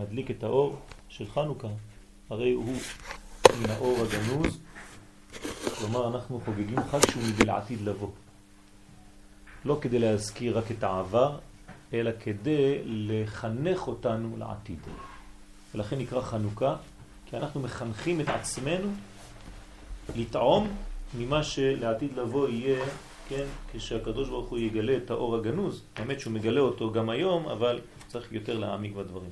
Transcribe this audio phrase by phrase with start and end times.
[0.00, 0.76] מדליק את האור
[1.08, 1.68] של חנוכה,
[2.30, 2.76] הרי הוא
[3.60, 4.58] מן האור הגנוז,
[5.78, 8.10] כלומר אנחנו חוגגים חג שהוא לעתיד לבוא.
[9.64, 11.38] לא כדי להזכיר רק את העבר,
[11.92, 14.78] אלא כדי לחנך אותנו לעתיד.
[15.74, 16.76] ולכן נקרא חנוכה,
[17.26, 18.88] כי אנחנו מחנכים את עצמנו
[20.16, 20.68] לטעום
[21.18, 22.84] ממה שלעתיד לבוא יהיה,
[23.28, 25.82] כן, כשהקדוש ברוך הוא יגלה את האור הגנוז.
[25.96, 29.30] האמת שהוא מגלה אותו גם היום, אבל צריך יותר להעמיק בדברים.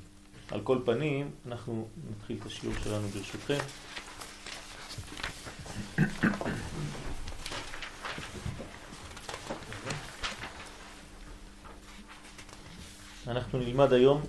[0.51, 3.59] על כל פנים, אנחנו נתחיל את השיעור שלנו ברשותכם.
[13.27, 14.23] אנחנו נלמד היום,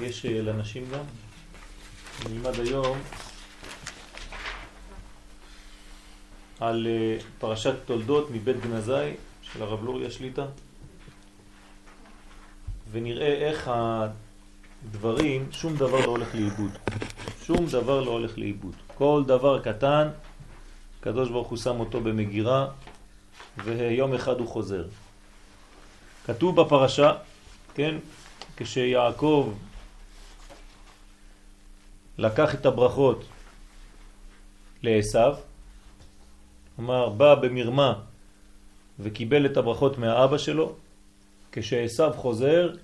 [0.00, 1.04] יש אה, לנשים גם,
[2.28, 2.98] נלמד היום
[6.60, 10.46] על אה, פרשת תולדות מבית גנזי של הרב לוריה שליטה
[12.90, 13.70] ונראה איך
[14.84, 16.70] הדברים, שום דבר לא הולך לאיבוד.
[17.42, 18.74] שום דבר לא הולך לאיבוד.
[18.94, 20.08] כל דבר קטן,
[21.00, 22.68] הקדוש ברוך הוא שם אותו במגירה
[23.64, 24.84] ויום אחד הוא חוזר.
[26.26, 27.12] כתוב בפרשה,
[27.74, 27.96] כן,
[28.56, 29.52] כשיעקב
[32.18, 33.24] לקח את הברכות
[34.82, 35.32] לעשו,
[36.76, 38.00] כלומר בא במרמה
[38.98, 40.72] וקיבל את הברכות מהאבא שלו,
[41.52, 42.74] כשעשו חוזר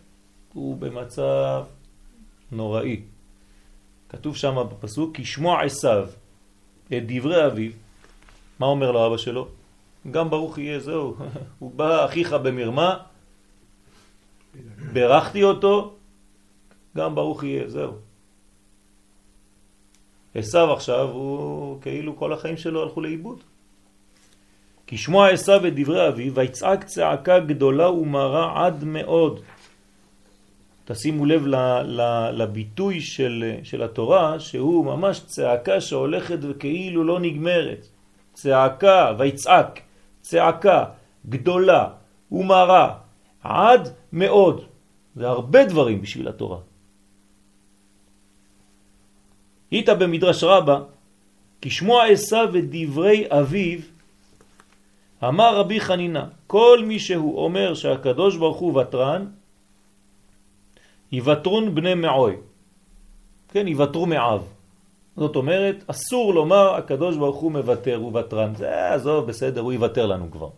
[0.53, 1.65] הוא במצב
[2.53, 3.03] נוראי.
[4.09, 6.03] כתוב שם בפסוק, כי שמוע עשו
[6.87, 7.73] את דברי אביו,
[8.59, 9.49] מה אומר לו אבא שלו?
[10.11, 11.17] גם ברוך יהיה, זהו,
[11.59, 12.97] הוא בא אחיך במרמה,
[14.93, 15.95] ברכתי אותו,
[16.97, 17.93] גם ברוך יהיה, זהו.
[20.35, 23.41] עשו עכשיו הוא כאילו כל החיים שלו הלכו לאיבוד.
[24.87, 29.41] כי שמוע עשו את דברי אביו, ויצעק צעקה גדולה ומרה עד מאוד.
[30.85, 31.47] תשימו לב
[32.33, 37.89] לביטוי של, של התורה, שהוא ממש צעקה שהולכת וכאילו לא נגמרת.
[38.33, 39.81] צעקה, ויצעק,
[40.21, 40.85] צעקה
[41.29, 41.89] גדולה
[42.33, 42.95] ומרה
[43.43, 44.65] עד מאוד.
[45.17, 46.59] זה הרבה דברים בשביל התורה.
[49.71, 50.81] היית במדרש רבה,
[51.61, 53.79] כי שמוע עשיו ודברי אביו,
[55.25, 59.27] אמר רבי חנינה, כל מי שהוא אומר שהקדוש ברוך הוא ותרן,
[61.15, 62.35] יוותרון בני מעוי.
[63.49, 64.43] כן, יוותרו מעב.
[65.17, 68.55] זאת אומרת, אסור לומר הקדוש ברוך הוא מוותר, הוא ותרן.
[68.55, 70.49] זה, עזוב, בסדר, הוא יוותר לנו כבר.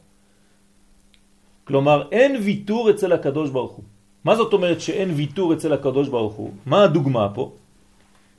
[1.64, 3.84] כלומר, אין ויתור אצל הקדוש ברוך הוא.
[4.24, 6.50] מה זאת אומרת שאין ויתור אצל הקדוש ברוך הוא?
[6.66, 7.52] מה הדוגמה פה?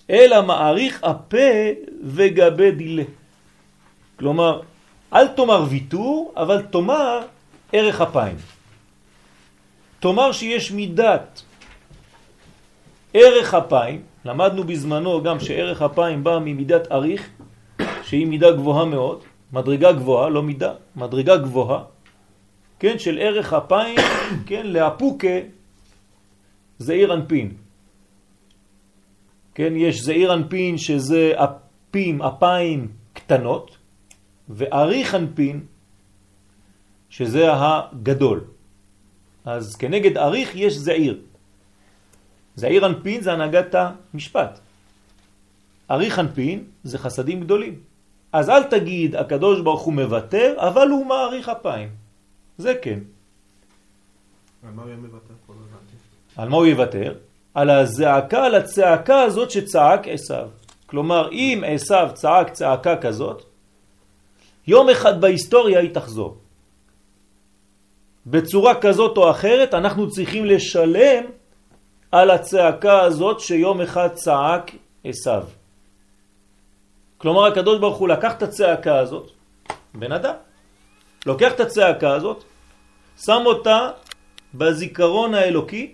[0.10, 1.54] אלא מעריך הפה
[2.04, 3.04] וגבי דילה.
[4.20, 4.62] כלומר,
[5.14, 7.20] אל תאמר ויתור, אבל תאמר
[7.74, 8.38] ערך אפיים.
[10.00, 11.42] תאמר שיש מידת
[13.14, 17.30] ערך אפיים, למדנו בזמנו גם שערך אפיים בא ממידת אריך,
[18.04, 19.24] שהיא מידה גבוהה מאוד,
[19.54, 21.84] מדרגה גבוהה, לא מידה, מדרגה גבוהה,
[22.80, 24.00] כן, של ערך אפיים,
[24.48, 25.38] כן, לאפוקה
[26.80, 27.54] זעיר אנפין.
[29.56, 33.78] כן, יש זעיר אנפין שזה אפים, אפיים קטנות,
[34.50, 35.66] ואריך אנפין
[37.10, 38.44] שזה הגדול.
[39.46, 41.18] אז כנגד אריך יש זעיר.
[42.58, 43.76] זעיר אנפין זה הנהגת
[44.14, 44.60] המשפט.
[45.92, 47.76] אריך אנפין זה חסדים גדולים.
[48.34, 51.90] אז אל תגיד הקדוש ברוך הוא מוותר, אבל הוא מעריך אפיים.
[52.58, 53.00] זה כן.
[54.64, 55.34] על מה הוא יוותר?
[56.36, 57.14] על מה הוא יוותר?
[57.54, 60.48] על הזעקה, על הצעקה הזאת שצעק עשיו.
[60.86, 63.44] כלומר, אם עשיו צעק צעקה כזאת,
[64.68, 66.38] יום אחד בהיסטוריה היא תחזור.
[68.26, 71.24] בצורה כזאת או אחרת אנחנו צריכים לשלם
[72.12, 74.72] על הצעקה הזאת שיום אחד צעק
[75.04, 75.44] עשיו.
[77.18, 79.32] כלומר הקדוש ברוך הוא לקח את הצעקה הזאת,
[79.94, 80.36] בן אדם,
[81.26, 82.44] לוקח את הצעקה הזאת,
[83.18, 83.90] שם אותה
[84.54, 85.94] בזיכרון האלוקי,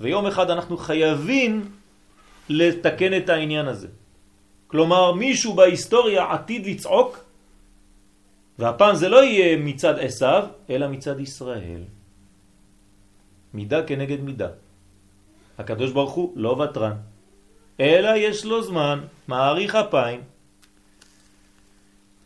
[0.00, 1.72] ויום אחד אנחנו חייבים
[2.48, 3.88] לתקן את העניין הזה.
[4.66, 7.24] כלומר מישהו בהיסטוריה עתיד לצעוק,
[8.58, 11.82] והפעם זה לא יהיה מצד עשיו, אלא מצד ישראל.
[13.54, 14.48] מידה כנגד מידה.
[15.58, 16.96] הקדוש ברוך הוא לא ותרן,
[17.80, 20.20] אלא יש לו זמן, מעריך אפיים.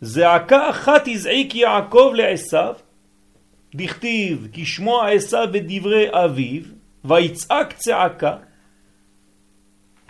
[0.00, 2.75] זעקה אחת הזעיק יעקב לעשיו,
[3.75, 6.62] דכתיב כי שמוע עשיו בדברי אביו,
[7.05, 8.37] ויצעק צעקה,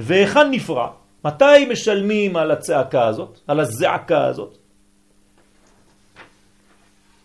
[0.00, 0.88] והיכן נפרע?
[1.24, 4.58] מתי משלמים על הצעקה הזאת, על הזעקה הזאת?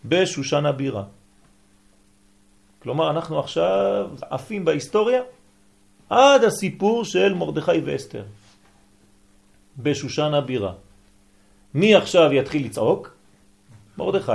[0.06, 1.04] בשושן הבירה.
[2.80, 5.22] כלומר, אנחנו עכשיו עפים בהיסטוריה,
[6.10, 8.24] עד הסיפור של מרדכי ואסתר
[9.78, 10.74] בשושן הבירה.
[11.74, 13.16] מי עכשיו יתחיל לצעוק?
[13.98, 14.32] מרדכי.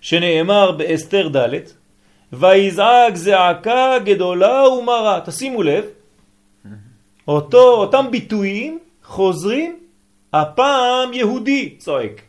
[0.00, 1.54] שנאמר באסתר ד'
[2.32, 5.20] ויזעק זעקה גדולה ומרה.
[5.26, 5.84] תשימו לב,
[7.28, 9.78] אותו, אותם ביטויים חוזרים,
[10.32, 12.20] הפעם יהודי צועק.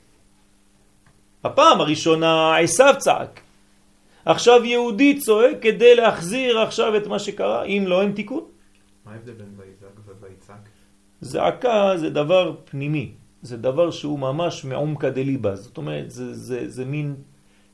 [1.44, 3.42] הפעם הראשונה עשיו צעק.
[4.30, 8.46] עכשיו יהודי צועק כדי להחזיר עכשיו את מה שקרה, אם לא אין תיקון.
[9.06, 10.70] מה ההבדל בין ויזעק וויצעק?
[11.22, 13.12] זעקה זה דבר פנימי,
[13.42, 17.16] זה דבר שהוא ממש מעומקא דליבה, זאת אומרת זה, זה, זה מין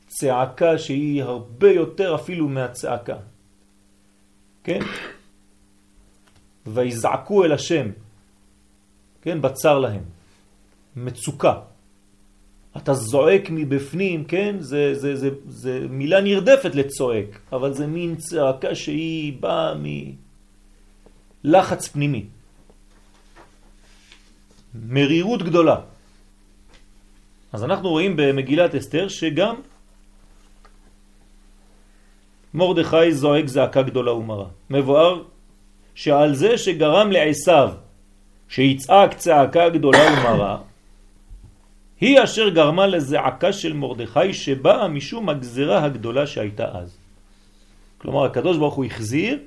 [0.07, 3.17] צעקה שהיא הרבה יותר אפילו מהצעקה,
[4.63, 4.79] כן?
[6.65, 7.87] ויזעקו אל השם,
[9.21, 9.41] כן?
[9.41, 10.03] בצר להם,
[10.95, 11.74] מצוקה.
[12.77, 14.55] אתה זועק מבפנים, כן?
[14.59, 19.73] זה, זה, זה, זה מילה נרדפת לצועק, אבל זה מין צעקה שהיא באה
[21.43, 22.25] מלחץ פנימי.
[24.75, 25.75] מרירות גדולה.
[27.53, 29.55] אז אנחנו רואים במגילת אסתר שגם
[32.53, 34.47] מרדכי זועק זעקה גדולה ומרה.
[34.69, 35.23] מבואר
[35.95, 37.69] שעל זה שגרם לעשיו
[38.49, 40.57] שיצעק צעקה גדולה ומרה,
[42.05, 46.97] היא אשר גרמה לזעקה של מרדכי שבאה משום הגזרה הגדולה שהייתה אז.
[47.97, 49.39] כלומר, הקדוש ברוך הוא החזיר,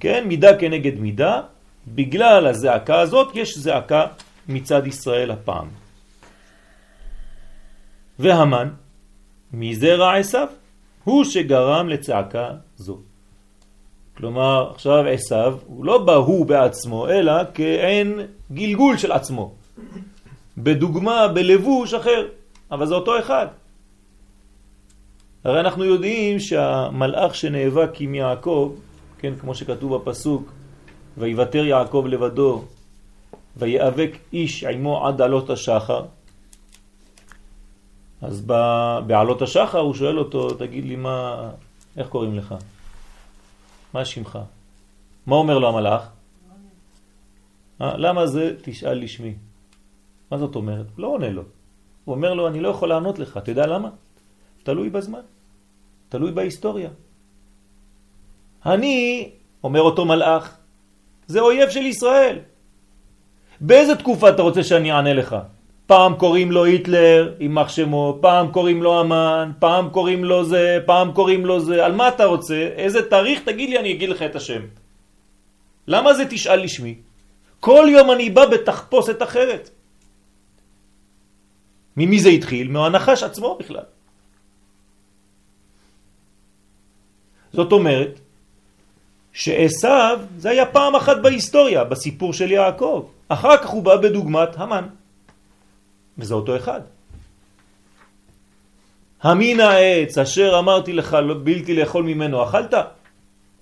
[0.00, 1.40] כן, מידה כנגד מידה,
[1.86, 4.06] בגלל הזעקה הזאת יש זעקה
[4.48, 5.68] מצד ישראל הפעם.
[8.18, 8.68] והמן,
[9.52, 10.48] מזרע עשיו,
[11.04, 12.98] הוא שגרם לצעקה זו.
[14.16, 18.20] כלומר, עכשיו עשיו, הוא לא בא הוא בעצמו, אלא כאין
[18.52, 19.54] גלגול של עצמו.
[20.58, 22.28] בדוגמה, בלבוש אחר,
[22.70, 23.46] אבל זה אותו אחד.
[25.44, 28.74] הרי אנחנו יודעים שהמלאך שנאבק עם יעקב,
[29.18, 30.52] כן, כמו שכתוב בפסוק,
[31.18, 32.64] ויוותר יעקב לבדו,
[33.56, 36.04] ויאבק איש עמו עד עלות השחר,
[38.22, 38.40] אז
[39.06, 41.50] בעלות השחר הוא שואל אותו, תגיד לי מה,
[41.96, 42.54] איך קוראים לך?
[43.94, 44.38] מה שמך?
[45.26, 46.08] מה אומר לו המלאך?
[47.80, 49.34] אה, למה זה תשאל לשמי?
[50.30, 50.86] מה זאת אומרת?
[50.98, 51.42] לא עונה לו.
[52.04, 53.36] הוא אומר לו, אני לא יכול לענות לך.
[53.36, 53.88] אתה יודע למה?
[54.62, 55.20] תלוי בזמן,
[56.08, 56.90] תלוי בהיסטוריה.
[58.66, 59.30] אני,
[59.64, 60.56] אומר אותו מלאך,
[61.26, 62.38] זה אויב של ישראל.
[63.60, 65.36] באיזה תקופה אתה רוצה שאני אענה לך?
[65.86, 71.12] פעם קוראים לו היטלר, יימח שמו, פעם קוראים לו אמן, פעם קוראים לו זה, פעם
[71.12, 72.68] קוראים לו זה, על מה אתה רוצה?
[72.76, 73.42] איזה תאריך?
[73.44, 74.62] תגיד לי, אני אגיד לך את השם.
[75.86, 76.94] למה זה תשאל לשמי?
[77.60, 79.70] כל יום אני בא בתחפושת אחרת.
[81.96, 82.68] ממי זה התחיל?
[82.70, 83.84] מהנחש עצמו בכלל.
[87.52, 88.20] זאת אומרת,
[89.32, 93.06] שעשיו זה היה פעם אחת בהיסטוריה, בסיפור של יעקב.
[93.28, 94.84] אחר כך הוא בא בדוגמת המן.
[96.18, 96.80] וזה אותו אחד.
[99.22, 102.74] המין העץ אשר אמרתי לך לא- בלתי לאכול ממנו אכלת?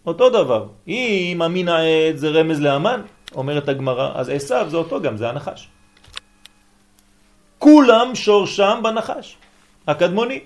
[0.06, 0.66] אותו דבר.
[0.88, 3.00] אם המין העץ זה רמז לאמן,
[3.34, 5.68] אומרת הגמרא, אז עשיו זה אותו גם, זה הנחש.
[7.64, 9.36] כולם שורשם בנחש,
[9.88, 10.40] הקדמוני.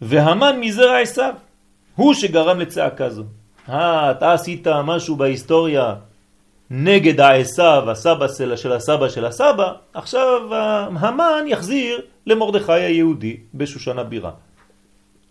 [0.00, 1.34] והמן מזרע עשיו,
[1.96, 3.24] הוא שגרם לצעקה זו.
[3.68, 5.94] אה, אתה עשית משהו בהיסטוריה
[6.70, 10.54] נגד העשיו, הסבא של הסבא של הסבא, עכשיו
[10.96, 14.32] המן יחזיר למרדכי היהודי בשושן הבירה.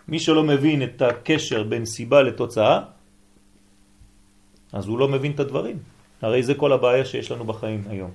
[0.08, 2.80] מי שלא מבין את הקשר בין סיבה לתוצאה,
[4.74, 5.91] אז הוא לא מבין את הדברים.
[6.22, 8.12] הרי זה כל הבעיה שיש לנו בחיים היום.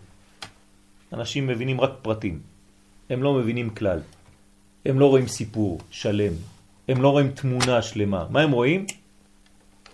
[1.13, 2.41] אנשים מבינים רק פרטים,
[3.11, 4.01] הם לא מבינים כלל.
[4.87, 6.33] הם לא רואים סיפור שלם,
[6.89, 8.27] הם לא רואים תמונה שלמה.
[8.31, 8.87] מה הם רואים?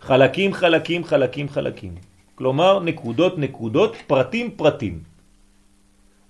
[0.00, 1.94] חלקים, חלקים, חלקים, חלקים.
[2.34, 5.02] כלומר, נקודות, נקודות, פרטים, פרטים.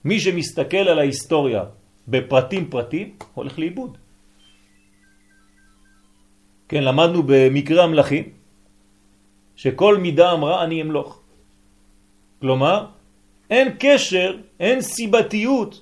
[0.05, 1.65] מי שמסתכל על ההיסטוריה
[2.09, 3.99] בפרטים, פרטים, הולך לאיבוד.
[6.69, 8.25] כן, למדנו במקרה המלאכים,
[9.57, 11.22] שכל מידה אמרה אני אמלוך.
[12.43, 12.85] כלומר,
[13.51, 15.81] אין קשר, אין סיבתיות,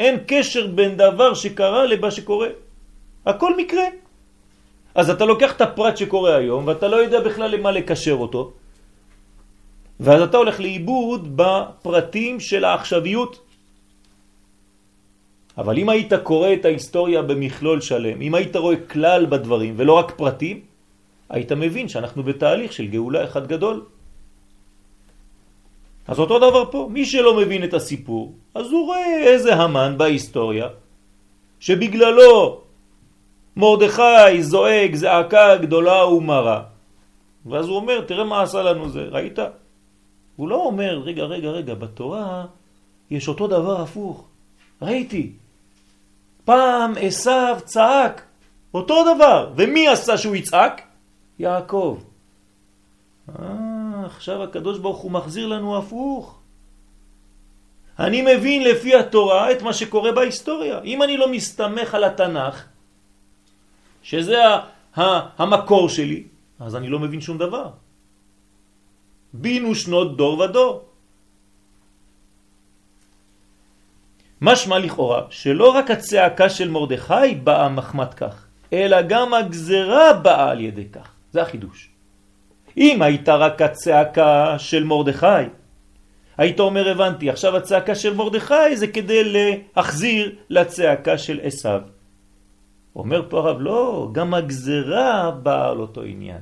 [0.00, 2.48] אין קשר בין דבר שקרה למה שקורה.
[3.26, 3.84] הכל מקרה.
[4.94, 8.52] אז אתה לוקח את הפרט שקורה היום, ואתה לא יודע בכלל למה לקשר אותו,
[10.00, 13.42] ואז אתה הולך לאיבוד בפרטים של העכשוויות.
[15.58, 20.14] אבל אם היית קורא את ההיסטוריה במכלול שלם, אם היית רואה כלל בדברים ולא רק
[20.16, 20.60] פרטים,
[21.28, 23.95] היית מבין שאנחנו בתהליך של גאולה אחד גדול.
[26.08, 30.68] אז אותו דבר פה, מי שלא מבין את הסיפור, אז הוא רואה איזה המן בהיסטוריה,
[31.60, 32.60] שבגללו
[33.56, 36.62] מרדכי זועק זעקה גדולה ומרה.
[37.46, 39.38] ואז הוא אומר, תראה מה עשה לנו זה, ראית?
[40.36, 42.46] הוא לא אומר, רגע, רגע, רגע, בתורה
[43.10, 44.24] יש אותו דבר הפוך.
[44.82, 45.32] ראיתי.
[46.44, 48.22] פעם עשיו צעק,
[48.74, 49.52] אותו דבר.
[49.56, 50.82] ומי עשה שהוא יצעק?
[51.38, 51.98] יעקב.
[53.28, 53.75] אה,
[54.06, 56.38] עכשיו הקדוש ברוך הוא מחזיר לנו הפוך.
[57.98, 60.80] אני מבין לפי התורה את מה שקורה בהיסטוריה.
[60.84, 62.64] אם אני לא מסתמך על התנ"ך,
[64.02, 64.42] שזה
[65.38, 66.22] המקור שלי,
[66.60, 67.70] אז אני לא מבין שום דבר.
[69.32, 70.74] בינו שנות דור ודור.
[74.40, 80.60] משמע לכאורה שלא רק הצעקה של מרדכי באה מחמת כך, אלא גם הגזרה באה על
[80.60, 81.08] ידי כך.
[81.32, 81.95] זה החידוש.
[82.76, 85.48] אם הייתה רק הצעקה של מרדכי,
[86.38, 91.80] היית אומר הבנתי, עכשיו הצעקה של מרדכי זה כדי להחזיר לצעקה של עשיו.
[92.96, 96.40] אומר פה הרב, לא, גם הגזרה באה על אותו עניין.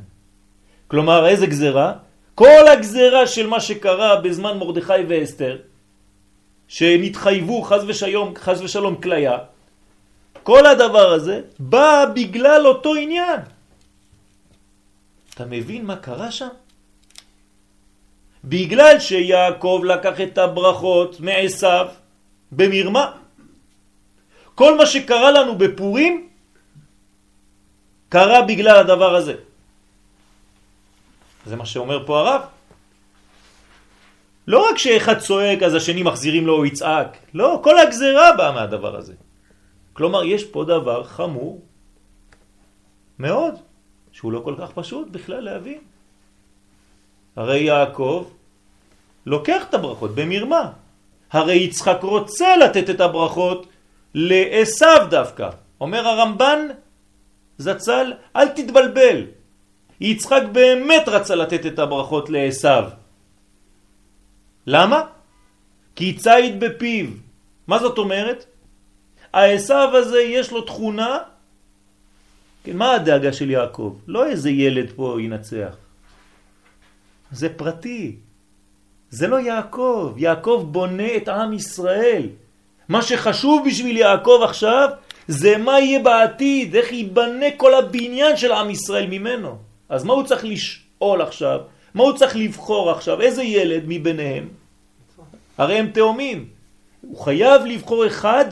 [0.89, 1.93] כלומר, איזה גזרה?
[2.35, 5.57] כל הגזרה של מה שקרה בזמן מרדכי ואסתר,
[6.69, 9.39] שנתחייבו חז ושלום, חז ושלום כליה,
[10.43, 13.41] כל הדבר הזה בא בגלל אותו עניין.
[15.35, 16.49] אתה מבין מה קרה שם?
[18.45, 21.89] בגלל שיעקב לקח את הברכות מעשיו
[22.53, 23.13] במרמה.
[24.55, 26.29] כל מה שקרה לנו בפורים
[28.09, 29.35] קרה בגלל הדבר הזה.
[31.47, 32.43] זה מה שאומר פה הרב.
[34.47, 38.97] לא רק שאחד צועק אז השני מחזירים לו או יצעק, לא, כל הגזרה באה מהדבר
[38.97, 39.15] הזה.
[39.93, 41.63] כלומר, יש פה דבר חמור
[43.19, 43.55] מאוד,
[44.15, 45.79] שהוא לא כל כך פשוט בכלל להבין.
[47.37, 48.31] הרי יעקב
[49.27, 50.71] לוקח את הברכות במרמה.
[51.31, 53.67] הרי יצחק רוצה לתת את הברכות
[54.15, 55.51] לעשו דווקא.
[55.81, 56.59] אומר הרמב"ן
[57.59, 59.27] זצ"ל, אל תתבלבל.
[60.01, 62.95] יצחק באמת רצה לתת את הברכות לעשו.
[64.67, 65.03] למה?
[65.97, 67.07] כי ציד בפיו.
[67.67, 68.47] מה זאת אומרת?
[69.33, 71.19] העשו הזה יש לו תכונה,
[72.73, 73.97] מה הדאגה של יעקב?
[74.07, 75.77] לא איזה ילד פה ינצח.
[77.33, 78.17] זה פרטי.
[79.11, 80.15] זה לא יעקב.
[80.17, 82.29] יעקב בונה את עם ישראל.
[82.89, 84.89] מה שחשוב בשביל יעקב עכשיו
[85.29, 89.57] זה מה יהיה בעתיד, איך ייבנה כל הבניין של עם ישראל ממנו.
[89.89, 91.61] אז מה הוא צריך לשאול עכשיו?
[91.95, 93.21] מה הוא צריך לבחור עכשיו?
[93.21, 94.49] איזה ילד מביניהם?
[95.59, 96.49] הרי הם תאומים.
[97.01, 98.45] הוא חייב לבחור אחד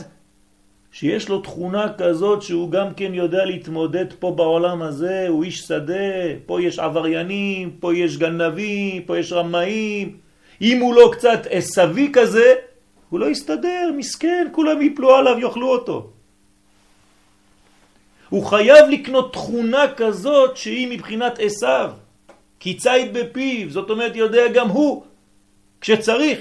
[0.93, 6.37] שיש לו תכונה כזאת שהוא גם כן יודע להתמודד פה בעולם הזה, הוא איש שדה,
[6.47, 10.17] פה יש עבריינים, פה יש גנבים, פה יש רמאים.
[10.61, 12.55] אם הוא לא קצת עשבי כזה,
[13.11, 16.11] הוא לא יסתדר, מסכן, כולם יפלו עליו, יאכלו אותו.
[18.29, 21.93] הוא חייב לקנות תכונה כזאת שהיא מבחינת עשיו,
[22.61, 25.05] כי ציד בפיו, זאת אומרת יודע גם הוא,
[25.81, 26.39] כשצריך,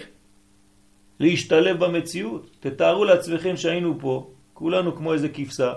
[1.20, 2.50] להשתלב במציאות.
[2.60, 5.74] תתארו לעצמכם שהיינו פה, כולנו כמו איזה כבשה,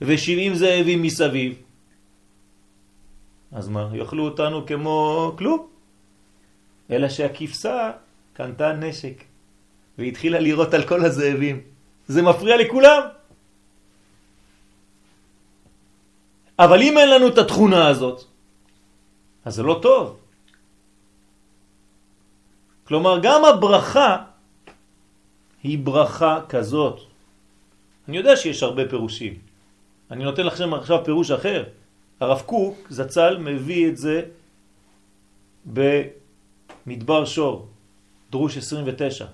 [0.00, 1.52] ושבעים זאבים מסביב.
[3.52, 5.66] אז מה, יאכלו אותנו כמו כלום.
[6.90, 7.90] אלא שהכבשה
[8.32, 9.24] קנתה נשק,
[9.98, 11.60] והתחילה לראות על כל הזאבים.
[12.06, 13.02] זה מפריע לכולם.
[16.58, 18.24] אבל אם אין לנו את התכונה הזאת,
[19.44, 20.18] אז זה לא טוב.
[22.84, 24.16] כלומר, גם הברכה
[25.62, 27.13] היא ברכה כזאת.
[28.08, 29.34] אני יודע שיש הרבה פירושים.
[30.10, 31.64] אני נותן לכם עכשיו פירוש אחר.
[32.20, 34.22] הרב קוק, זצ"ל, מביא את זה
[35.64, 37.68] במדבר שור,
[38.30, 39.26] דרוש 29.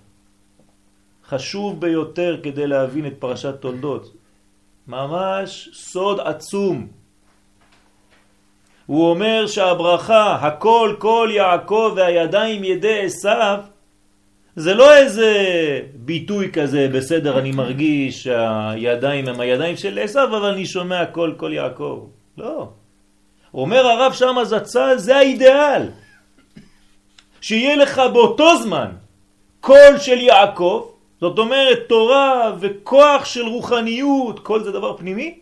[1.28, 4.12] חשוב ביותר כדי להבין את פרשת תולדות.
[4.86, 6.88] ממש סוד עצום.
[8.86, 13.58] הוא אומר שהברכה, הכל כל יעקב והידיים ידי עשיו,
[14.56, 15.32] זה לא איזה
[15.94, 21.52] ביטוי כזה, בסדר, אני מרגיש שהידיים הם הידיים של עשיו, אבל אני שומע כל כל
[21.52, 22.06] יעקב.
[22.38, 22.68] לא.
[23.54, 25.88] אומר הרב שם זצ"ל, זה האידאל.
[27.40, 28.90] שיהיה לך באותו זמן
[29.60, 30.86] קול של יעקב,
[31.20, 35.38] זאת אומרת תורה וכוח של רוחניות, כל זה דבר פנימי,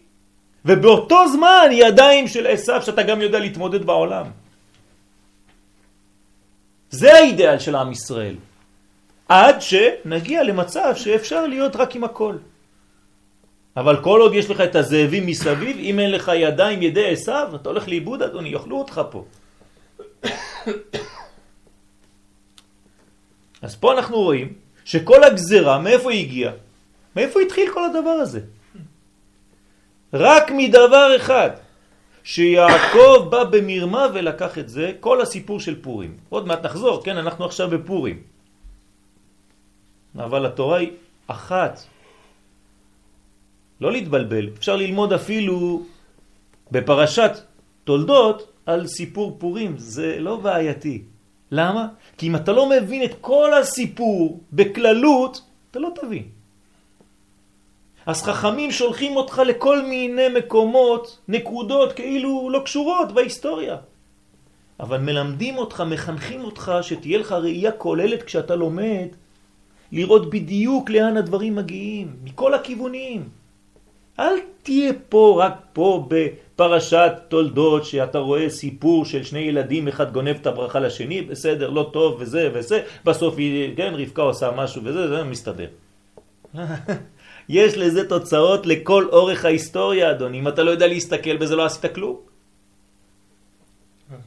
[0.64, 4.26] ובאותו זמן ידיים של עשיו שאתה גם יודע להתמודד בעולם.
[6.90, 8.34] זה האידאל של עם ישראל.
[9.28, 12.36] עד שנגיע למצב שאפשר להיות רק עם הכל.
[13.76, 17.68] אבל כל עוד יש לך את הזאבים מסביב, אם אין לך ידיים ידי עשיו, אתה
[17.68, 19.24] הולך לאיבוד אדוני, יאכלו אותך פה.
[23.62, 24.52] אז פה אנחנו רואים
[24.84, 26.52] שכל הגזרה, מאיפה היא הגיעה?
[27.16, 28.40] מאיפה התחיל כל הדבר הזה?
[30.12, 31.50] רק מדבר אחד,
[32.24, 36.16] שיעקב בא במרמה ולקח את זה, כל הסיפור של פורים.
[36.28, 38.37] עוד מעט נחזור, כן, אנחנו עכשיו בפורים.
[40.18, 40.90] אבל התורה היא
[41.26, 41.80] אחת.
[43.80, 45.82] לא להתבלבל, אפשר ללמוד אפילו
[46.70, 47.30] בפרשת
[47.84, 51.02] תולדות על סיפור פורים, זה לא בעייתי.
[51.50, 51.86] למה?
[52.18, 56.22] כי אם אתה לא מבין את כל הסיפור בכללות, אתה לא תבין.
[58.06, 63.76] אז חכמים שולחים אותך לכל מיני מקומות, נקודות כאילו לא קשורות בהיסטוריה.
[64.80, 69.08] אבל מלמדים אותך, מחנכים אותך, שתהיה לך ראייה כוללת כשאתה לומד,
[69.92, 73.28] לראות בדיוק לאן הדברים מגיעים, מכל הכיוונים.
[74.18, 80.36] אל תהיה פה רק פה בפרשת תולדות שאתה רואה סיפור של שני ילדים, אחד גונב
[80.36, 85.08] את הברכה לשני, בסדר, לא טוב וזה וזה, בסוף היא, כן, רבקה עושה משהו וזה,
[85.08, 85.68] זה מסתדר.
[87.48, 90.38] יש לזה תוצאות לכל אורך ההיסטוריה, אדוני.
[90.38, 92.16] אם אתה לא יודע להסתכל בזה, לא עשית כלום.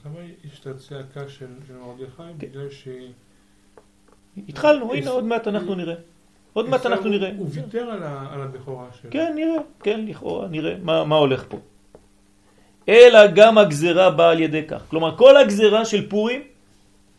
[0.06, 1.48] למה יש את הצעקה של
[1.82, 2.24] מרדכי?
[2.40, 2.48] כן.
[2.48, 2.88] בגלל ש...
[4.38, 5.96] התחלנו, הנה עוד מעט אנחנו נראה.
[6.54, 7.32] עוד מעט אנחנו נראה.
[7.38, 7.90] הוא ויתר
[8.32, 9.12] על הבכורה שלו.
[9.12, 11.58] כן, נראה, כן, לכאורה, נראה מה הולך פה.
[12.90, 14.82] אלא גם הגזרה באה על ידי כך.
[14.90, 16.42] כלומר, כל הגזרה של פורים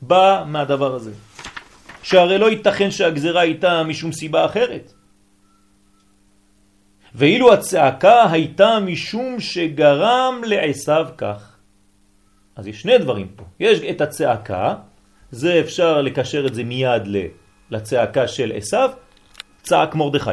[0.03, 1.13] באה מהדבר הזה.
[2.03, 4.93] שהרי לא ייתכן שהגזרה הייתה משום סיבה אחרת.
[7.15, 11.57] ואילו הצעקה הייתה משום שגרם לעשו כך.
[12.57, 13.45] אז יש שני דברים פה.
[13.61, 14.75] יש את הצעקה,
[15.33, 17.03] זה אפשר לקשר את זה מיד
[17.71, 18.77] לצעקה של עשו,
[19.63, 20.31] צעק מרדכי.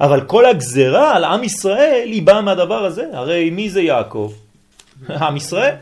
[0.00, 3.04] אבל כל הגזרה על עם ישראל היא באה מהדבר הזה.
[3.12, 4.32] הרי מי זה יעקב?
[5.24, 5.74] עם ישראל.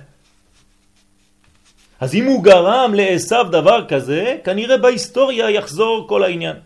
[2.01, 6.57] אז אם הוא גרם לעשו דבר כזה, כנראה בהיסטוריה יחזור כל העניין.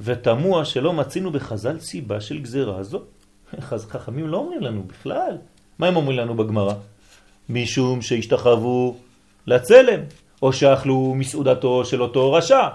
[0.00, 3.02] ותמוע שלא מצינו בחז"ל סיבה של גזרה זו.
[3.92, 5.36] חכמים לא אומרים לנו בכלל.
[5.78, 6.74] מה הם אומרים לנו בגמרא?
[7.48, 8.96] משום שהשתחוו
[9.46, 10.00] לצלם,
[10.42, 12.68] או שאכלו מסעודתו של אותו רשע.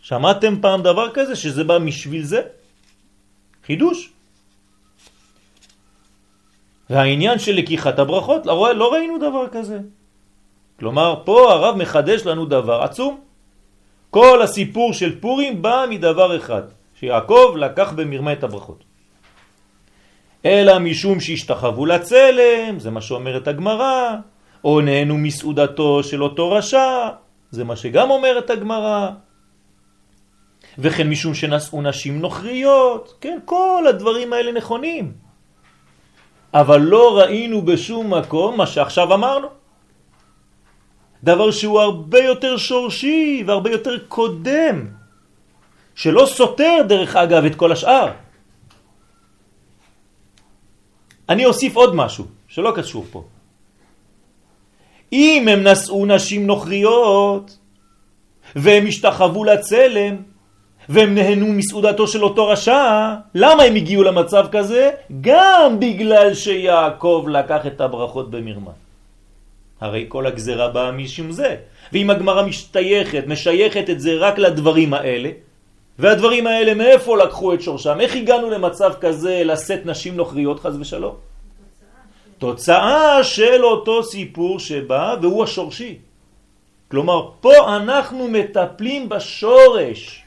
[0.00, 2.40] שמעתם פעם דבר כזה שזה בא משביל זה?
[3.66, 4.12] חידוש.
[6.90, 9.78] והעניין של לקיחת הברכות, לא, לא ראינו דבר כזה.
[10.78, 13.20] כלומר, פה הרב מחדש לנו דבר עצום.
[14.10, 16.62] כל הסיפור של פורים בא מדבר אחד,
[17.00, 18.84] שיעקב לקח במרמה את הברכות.
[20.44, 24.14] אלא משום שהשתחוו לצלם, זה מה שאומרת הגמרא,
[24.66, 27.08] או נהנו מסעודתו של אותו רשע,
[27.50, 29.10] זה מה שגם אומרת הגמרא.
[30.78, 35.12] וכן משום שנשאו נשים נוכריות, כן, כל הדברים האלה נכונים.
[36.54, 39.48] אבל לא ראינו בשום מקום מה שעכשיו אמרנו.
[41.22, 44.86] דבר שהוא הרבה יותר שורשי והרבה יותר קודם,
[45.94, 48.12] שלא סותר דרך אגב את כל השאר.
[51.28, 53.35] אני אוסיף עוד משהו שלא קשור פה.
[55.12, 57.58] אם הם נשאו נשים נוכריות
[58.56, 60.16] והם השתחוו לצלם
[60.88, 64.90] והם נהנו מסעודתו של אותו רשע, למה הם הגיעו למצב כזה?
[65.20, 68.70] גם בגלל שיעקב לקח את הברכות במרמה.
[69.80, 71.56] הרי כל הגזרה באה משום זה.
[71.92, 75.30] ואם הגמרא משתייכת, משייכת את זה רק לדברים האלה,
[75.98, 78.00] והדברים האלה מאיפה לקחו את שורשם?
[78.00, 81.14] איך הגענו למצב כזה לשאת נשים נוכריות חז ושלום?
[82.38, 85.98] תוצאה של אותו סיפור שבא והוא השורשי.
[86.90, 90.22] כלומר, פה אנחנו מטפלים בשורש.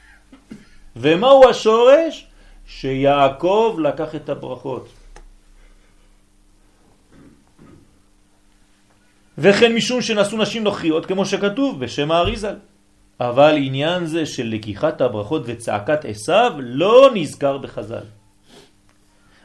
[0.95, 2.25] ומהו השורש?
[2.67, 4.89] שיעקב לקח את הברכות.
[9.37, 12.55] וכן משום שנשאו נשים נוכריות, כמו שכתוב בשם האריזל.
[13.19, 18.07] אבל עניין זה של לקיחת הברכות וצעקת עשיו לא נזכר בחז"ל.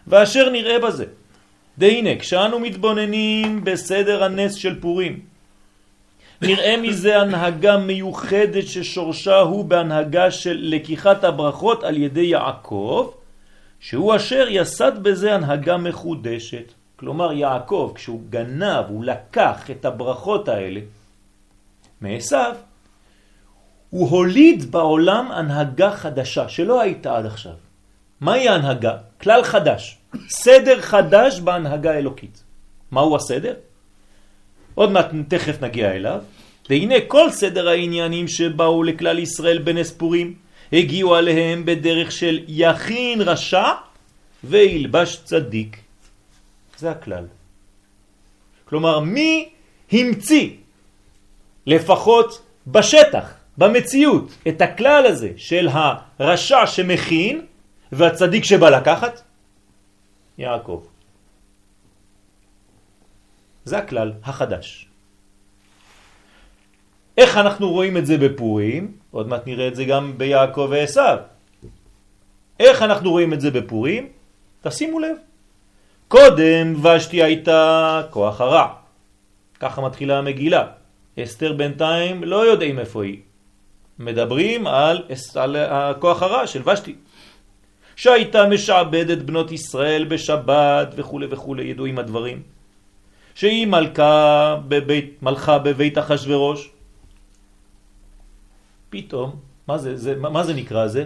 [0.07, 1.07] ואשר נראה בזה,
[1.79, 5.21] דהנה, כשאנו מתבוננים בסדר הנס של פורים,
[6.43, 13.11] נראה מזה הנהגה מיוחדת ששורשה הוא בהנהגה של לקיחת הברכות על ידי יעקב,
[13.81, 16.73] שהוא אשר יסד בזה הנהגה מחודשת.
[16.97, 20.81] כלומר יעקב, כשהוא גנב, הוא לקח את הברכות האלה
[22.01, 22.55] מעשיו,
[23.91, 27.53] הוא הוליד בעולם הנהגה חדשה שלא הייתה עד עכשיו.
[28.21, 28.97] מהי ההנהגה?
[29.21, 29.99] כלל חדש,
[30.29, 32.43] סדר חדש בהנהגה האלוקית.
[32.91, 33.55] מהו הסדר?
[34.75, 36.21] עוד מעט תכף נגיע אליו.
[36.71, 40.35] והנה כל סדר העניינים שבאו לכלל ישראל בנס פורים
[40.73, 43.65] הגיעו עליהם בדרך של יכין רשע
[44.45, 45.77] וילבש צדיק.
[46.79, 47.25] זה הכלל.
[48.65, 49.49] כלומר, מי
[49.93, 50.51] המציא,
[51.67, 57.41] לפחות בשטח, במציאות, את הכלל הזה של הרשע שמכין
[57.93, 59.21] והצדיק שבא לקחת?
[60.39, 60.83] יעקב.
[63.65, 64.89] זה הכלל החדש.
[67.19, 68.93] איך אנחנו רואים את זה בפורים?
[69.11, 71.19] עוד מעט נראה את זה גם ביעקב ועשיו.
[72.61, 74.09] איך אנחנו רואים את זה בפורים?
[74.63, 75.17] תשימו לב.
[76.09, 78.75] קודם ושתי הייתה כוח הרע.
[79.61, 80.67] ככה מתחילה המגילה.
[81.19, 83.21] אסתר בינתיים לא יודעים איפה היא.
[83.99, 85.03] מדברים על,
[85.35, 86.95] על הכוח הרע של ושתי.
[87.97, 92.43] שהייתה משעבדת בנות ישראל בשבת וכו' וכו', ידועים הדברים.
[93.35, 96.71] שהיא מלכה בבית, מלכה בבית אחשורוש.
[98.91, 99.37] פתאום,
[99.69, 101.05] מה זה, זה, מה זה נקרא זה?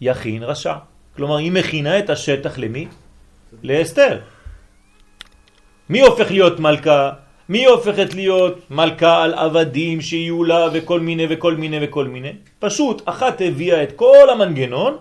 [0.00, 0.74] יכין רשע.
[1.16, 2.88] כלומר, היא מכינה את השטח למי?
[3.62, 4.20] לאסתר.
[5.88, 7.10] מי הופך להיות מלכה?
[7.48, 12.32] מי הופכת להיות מלכה על עבדים שיהיו לה וכל מיני וכל מיני וכל מיני?
[12.58, 14.96] פשוט אחת הביאה את כל המנגנון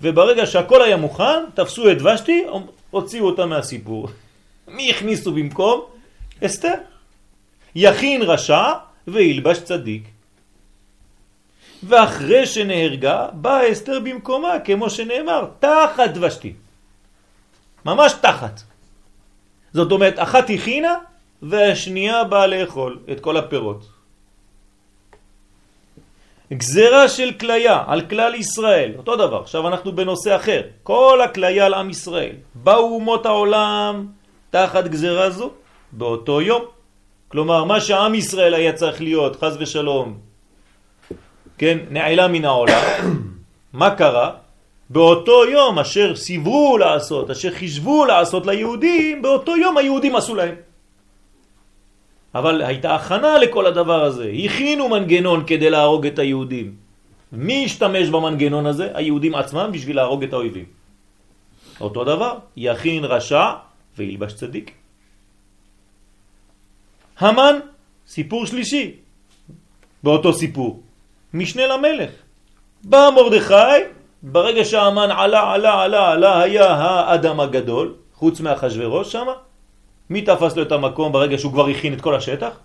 [0.00, 2.44] וברגע שהכל היה מוכן תפסו את ושתי,
[2.90, 4.08] הוציאו אותה מהסיפור.
[4.68, 5.80] מי הכניסו במקום?
[6.44, 6.74] אסתר.
[7.74, 8.72] יכין רשע
[9.08, 10.02] וילבש צדיק.
[11.82, 16.52] ואחרי שנהרגה באה אסתר במקומה כמו שנאמר תחת ושתי.
[17.84, 18.60] ממש תחת.
[19.72, 20.94] זאת אומרת אחת הכינה
[21.42, 23.93] והשנייה באה לאכול את כל הפירות.
[26.52, 31.74] גזרה של כליה על כלל ישראל, אותו דבר, עכשיו אנחנו בנושא אחר, כל הכליה על
[31.74, 34.06] עם ישראל, באו אומות העולם
[34.50, 35.50] תחת גזרה זו
[35.92, 36.64] באותו יום.
[37.28, 40.18] כלומר, מה שעם ישראל היה צריך להיות, חז ושלום,
[41.58, 42.82] כן, נעלה מן העולם,
[43.72, 44.30] מה קרה?
[44.90, 50.54] באותו יום אשר סיברו לעשות, אשר חישבו לעשות ליהודים, באותו יום היהודים עשו להם.
[52.34, 54.32] אבל הייתה הכנה לכל הדבר הזה.
[54.44, 56.74] הכינו מנגנון כדי להרוג את היהודים.
[57.32, 58.90] מי השתמש במנגנון הזה?
[58.94, 60.64] היהודים עצמם בשביל להרוג את האויבים.
[61.80, 63.52] אותו דבר, יכין רשע
[63.96, 64.72] וילבש צדיק.
[67.18, 67.58] המן,
[68.06, 68.92] סיפור שלישי
[70.02, 70.82] באותו סיפור,
[71.34, 72.10] משנה למלך.
[72.84, 73.80] בא מרדכי,
[74.22, 79.32] ברגע שהמן עלה, עלה, עלה, עלה, היה האדם הגדול, חוץ מהחשברוש שמה,
[80.10, 82.58] מי תפס לו את המקום ברגע שהוא כבר הכין את כל השטח?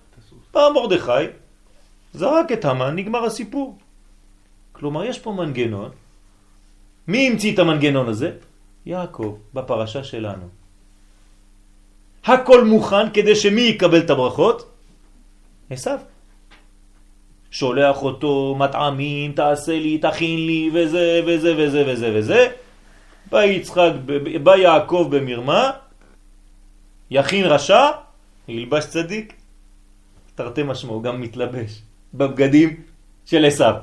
[0.53, 1.11] בא מרדכי,
[2.13, 3.77] זרק את המן, נגמר הסיפור.
[4.71, 5.89] כלומר, יש פה מנגנון.
[7.07, 8.31] מי המציא את המנגנון הזה?
[8.85, 10.47] יעקב, בפרשה שלנו.
[12.25, 14.71] הכל מוכן כדי שמי יקבל את הברכות?
[15.69, 15.99] עשיו.
[17.51, 22.47] שולח אותו, מטעמים, תעשה לי, תכין לי, וזה וזה וזה וזה וזה.
[23.31, 23.91] בא יצחק,
[24.43, 25.71] בא יעקב במרמה,
[27.11, 27.87] יכין רשע,
[28.47, 29.33] ילבש צדיק.
[30.35, 31.81] תרתי משמעו, גם מתלבש
[32.13, 32.81] בבגדים
[33.25, 33.75] של עשיו,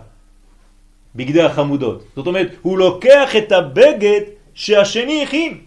[1.14, 2.04] בגדי החמודות.
[2.16, 4.20] זאת אומרת, הוא לוקח את הבגד
[4.54, 5.60] שהשני הכין.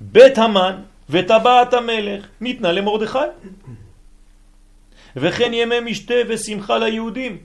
[0.00, 3.18] בית המן וטבעת המלך ניתנה למרדכי.
[5.16, 7.38] וכן ימי משתה ושמחה ליהודים.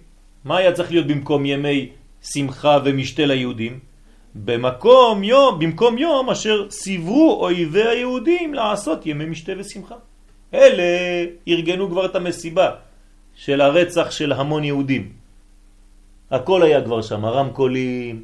[0.46, 1.89] מה היה צריך להיות במקום ימי
[2.22, 3.80] שמחה ומשתה ליהודים?
[4.36, 9.96] במקום יום, במקום יום אשר סיברו אויבי היהודים לעשות ימי משתה ושמחה.
[10.54, 10.84] אלה
[11.48, 12.70] ארגנו כבר את המסיבה
[13.36, 15.12] של הרצח של המון יהודים.
[16.32, 18.24] הכל היה כבר שם, רמקולים,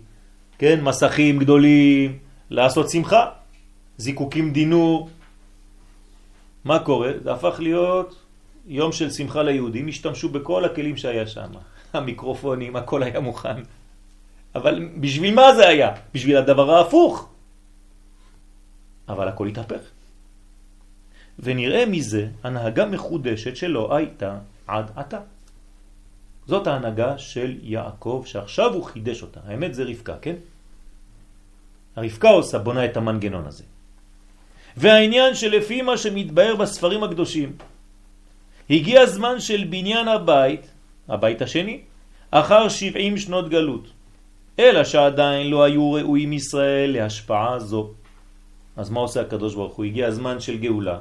[0.57, 2.17] כן, מסכים גדולים,
[2.49, 3.25] לעשות שמחה,
[3.97, 5.09] זיקוקים דינור.
[6.65, 7.11] מה קורה?
[7.23, 8.15] זה הפך להיות
[8.67, 11.51] יום של שמחה ליהודים, השתמשו בכל הכלים שהיה שם.
[11.93, 13.61] המיקרופונים, הכל היה מוכן.
[14.57, 15.91] אבל בשביל מה זה היה?
[16.13, 17.29] בשביל הדבר ההפוך.
[19.09, 19.83] אבל הכל התהפך.
[21.39, 25.19] ונראה מזה הנהגה מחודשת שלא הייתה עד עתה.
[26.47, 29.39] זאת ההנהגה של יעקב שעכשיו הוא חידש אותה.
[29.47, 30.35] האמת זה רבקה, כן?
[31.95, 33.63] הרבקה עושה, בונה את המנגנון הזה.
[34.77, 37.57] והעניין שלפי מה שמתבהר בספרים הקדושים,
[38.69, 40.63] הגיע הזמן של בניין הבית,
[41.07, 41.81] הבית השני,
[42.31, 43.96] אחר 70 שנות גלות.
[44.59, 47.89] אלא שעדיין לא היו ראויים ישראל להשפעה זו.
[48.77, 49.85] אז מה עושה הקדוש ברוך הוא?
[49.85, 50.99] הגיע הזמן של גאולה,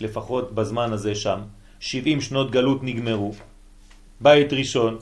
[0.00, 1.40] לפחות בזמן הזה שם,
[1.80, 3.32] 70 שנות גלות נגמרו,
[4.20, 4.98] בית ראשון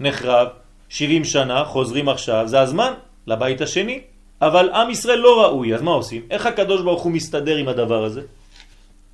[0.00, 0.48] נחרב,
[0.88, 2.92] 70 שנה חוזרים עכשיו, זה הזמן
[3.26, 4.00] לבית השני,
[4.42, 6.22] אבל עם ישראל לא ראוי, אז מה עושים?
[6.30, 8.22] איך הקדוש ברוך הוא מסתדר עם הדבר הזה?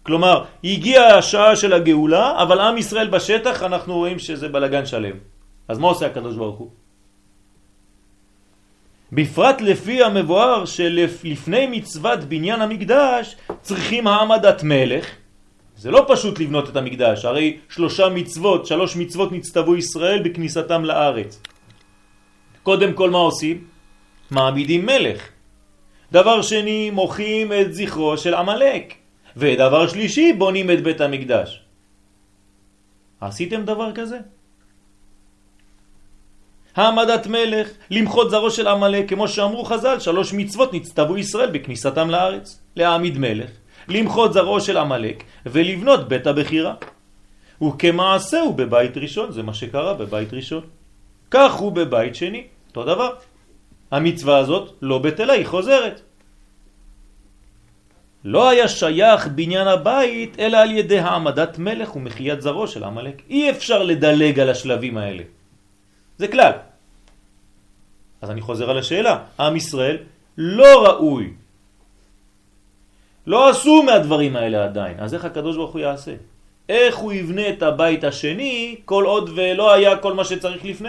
[0.02, 5.16] כלומר, הגיעה השעה של הגאולה, אבל עם ישראל בשטח אנחנו רואים שזה בלגן שלם.
[5.68, 6.70] אז מה עושה הקדוש ברוך הוא?
[9.12, 15.07] בפרט לפי המבואר שלפני מצוות בניין המקדש צריכים העמדת מלך.
[15.77, 21.40] זה לא פשוט לבנות את המקדש, הרי שלושה מצוות, שלוש מצוות נצטוו ישראל בכניסתם לארץ.
[22.62, 23.64] קודם כל מה עושים?
[24.31, 25.29] מעמידים מלך.
[26.12, 28.94] דבר שני, מוחים את זכרו של עמלק.
[29.37, 31.62] ודבר שלישי, בונים את בית המקדש.
[33.21, 34.18] עשיתם דבר כזה?
[36.79, 42.61] העמדת מלך, למחות זרו של עמלק, כמו שאמרו חז"ל, שלוש מצוות נצטוו ישראל בכניסתם לארץ.
[42.77, 43.51] להעמיד מלך,
[43.88, 46.75] למחות זרעו של עמלק ולבנות בית הבחירה.
[47.59, 50.62] הוא בבית ראשון, זה מה שקרה בבית ראשון.
[51.31, 53.11] כך הוא בבית שני, אותו דבר.
[53.91, 56.01] המצווה הזאת לא בטלה, היא חוזרת.
[58.25, 63.23] לא היה שייך בניין הבית אלא על ידי העמדת מלך ומחיית זרו של עמלק.
[63.31, 65.23] אי אפשר לדלג על השלבים האלה.
[66.19, 66.67] זה כלל.
[68.22, 69.18] אז אני חוזר על השאלה.
[69.40, 69.96] עם ישראל
[70.38, 71.33] לא ראוי.
[73.26, 74.96] לא עשו מהדברים האלה עדיין.
[75.00, 76.14] אז איך הקדוש ברוך הוא יעשה?
[76.68, 80.88] איך הוא יבנה את הבית השני כל עוד ולא היה כל מה שצריך לפני?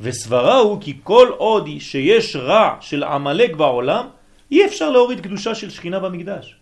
[0.00, 4.06] וסברה הוא כי כל עוד שיש רע של עמלק בעולם,
[4.50, 6.56] אי אפשר להוריד קדושה של שכינה במקדש.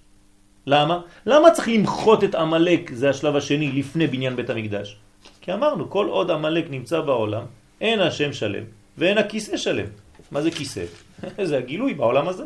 [0.66, 1.00] למה?
[1.26, 4.96] למה צריך למחות את עמלק, זה השלב השני, לפני בניין בית המקדש?
[5.40, 7.44] כי אמרנו, כל עוד עמלק נמצא בעולם,
[7.80, 8.64] אין השם שלם
[8.98, 9.86] ואין הכיסא שלם.
[10.30, 10.84] מה זה כיסא?
[11.48, 12.44] זה הגילוי בעולם הזה.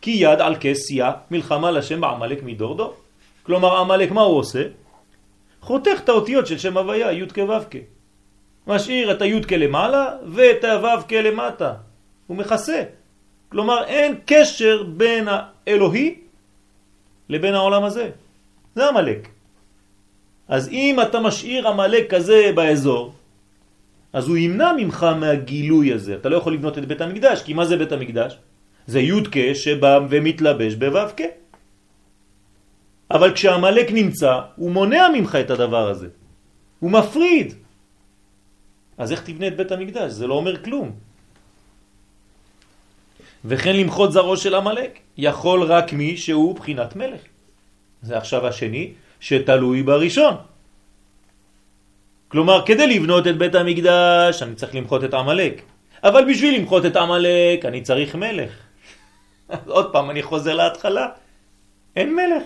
[0.00, 2.94] כי יד על כסייה מלחמה לשם בעמלק מדור דור.
[3.42, 4.62] כלומר, עמלק מה הוא עושה?
[5.60, 7.76] חותך את האותיות של שם הוויה, י' כו' כ'.
[8.66, 11.74] משאיר את הי' כלמעלה ואת הו' כלמטה.
[12.26, 12.82] הוא מכסה.
[13.48, 16.14] כלומר, אין קשר בין האלוהי
[17.28, 18.10] לבין העולם הזה.
[18.74, 19.28] זה עמלק.
[20.48, 23.12] אז אם אתה משאיר עמלק כזה באזור,
[24.12, 26.14] אז הוא ימנע ממך מהגילוי הזה.
[26.14, 28.38] אתה לא יכול לבנות את בית המקדש, כי מה זה בית המקדש?
[28.86, 30.98] זה י' שבא ומתלבש בו'
[33.10, 36.08] אבל כשהמלאק נמצא, הוא מונע ממך את הדבר הזה.
[36.80, 37.54] הוא מפריד.
[38.98, 40.12] אז איך תבנה את בית המקדש?
[40.12, 40.92] זה לא אומר כלום.
[43.44, 47.20] וכן למחות זרו של המלאק יכול רק מי שהוא בחינת מלך.
[48.02, 50.34] זה עכשיו השני שתלוי בראשון.
[52.28, 55.62] כלומר, כדי לבנות את בית המקדש אני צריך למחות את המלאק.
[56.04, 58.52] אבל בשביל למחות את המלאק אני צריך מלך.
[59.66, 61.08] עוד פעם אני חוזר להתחלה.
[61.96, 62.42] אין מלך.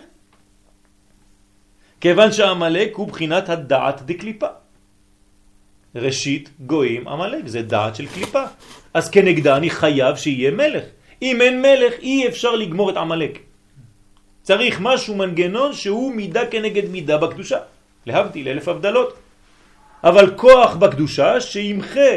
[2.00, 4.46] כיוון שהמלאק הוא בחינת הדעת דקליפה.
[5.94, 8.44] ראשית גויים המלאק, זה דעת של קליפה.
[8.94, 10.84] אז כנגדה אני חייב שיהיה מלך.
[11.22, 13.38] אם אין מלך אי אפשר לגמור את המלאק.
[14.42, 17.58] צריך משהו, מנגנון שהוא מידה כנגד מידה בקדושה.
[18.06, 19.21] להבדיל אלף הבדלות.
[20.04, 22.12] אבל כוח בקדושה שימחה,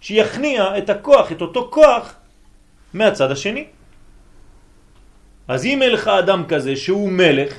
[0.00, 2.14] שיכניע את הכוח, את אותו כוח,
[2.94, 3.66] מהצד השני.
[5.48, 7.54] אז אם אין לך אדם כזה שהוא מלך,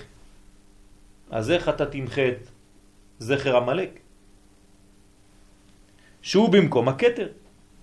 [1.32, 2.48] אז איך אתה תמחה את
[3.20, 4.00] זכר המלאק?
[6.22, 7.28] שהוא במקום הכתר.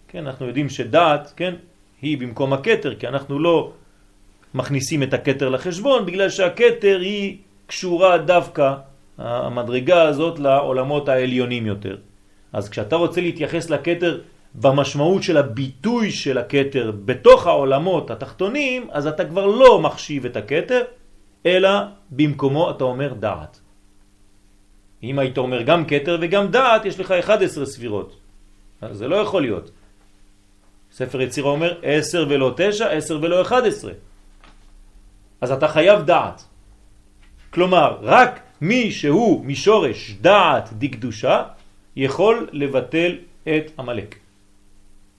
[0.09, 1.55] כן, אנחנו יודעים שדעת, כן,
[2.03, 3.73] היא במקום הכתר, כי אנחנו לא
[4.55, 8.75] מכניסים את הכתר לחשבון, בגלל שהכתר היא קשורה דווקא,
[9.23, 11.97] המדרגה הזאת, לעולמות העליונים יותר.
[12.53, 14.21] אז כשאתה רוצה להתייחס לכתר
[14.55, 20.83] במשמעות של הביטוי של הכתר בתוך העולמות התחתונים, אז אתה כבר לא מחשיב את הכתר,
[21.47, 21.71] אלא
[22.11, 23.61] במקומו אתה אומר דעת.
[25.03, 28.17] אם היית אומר גם כתר וגם דעת, יש לך 11 ספירות.
[28.81, 29.71] אז זה לא יכול להיות.
[30.93, 33.93] ספר יצירה אומר 10 ולא 9, 10 ולא 11.
[35.41, 36.45] אז אתה חייב דעת.
[37.51, 41.43] כלומר, רק מי שהוא משורש דעת דקדושה
[41.97, 44.15] יכול לבטל את המלאק.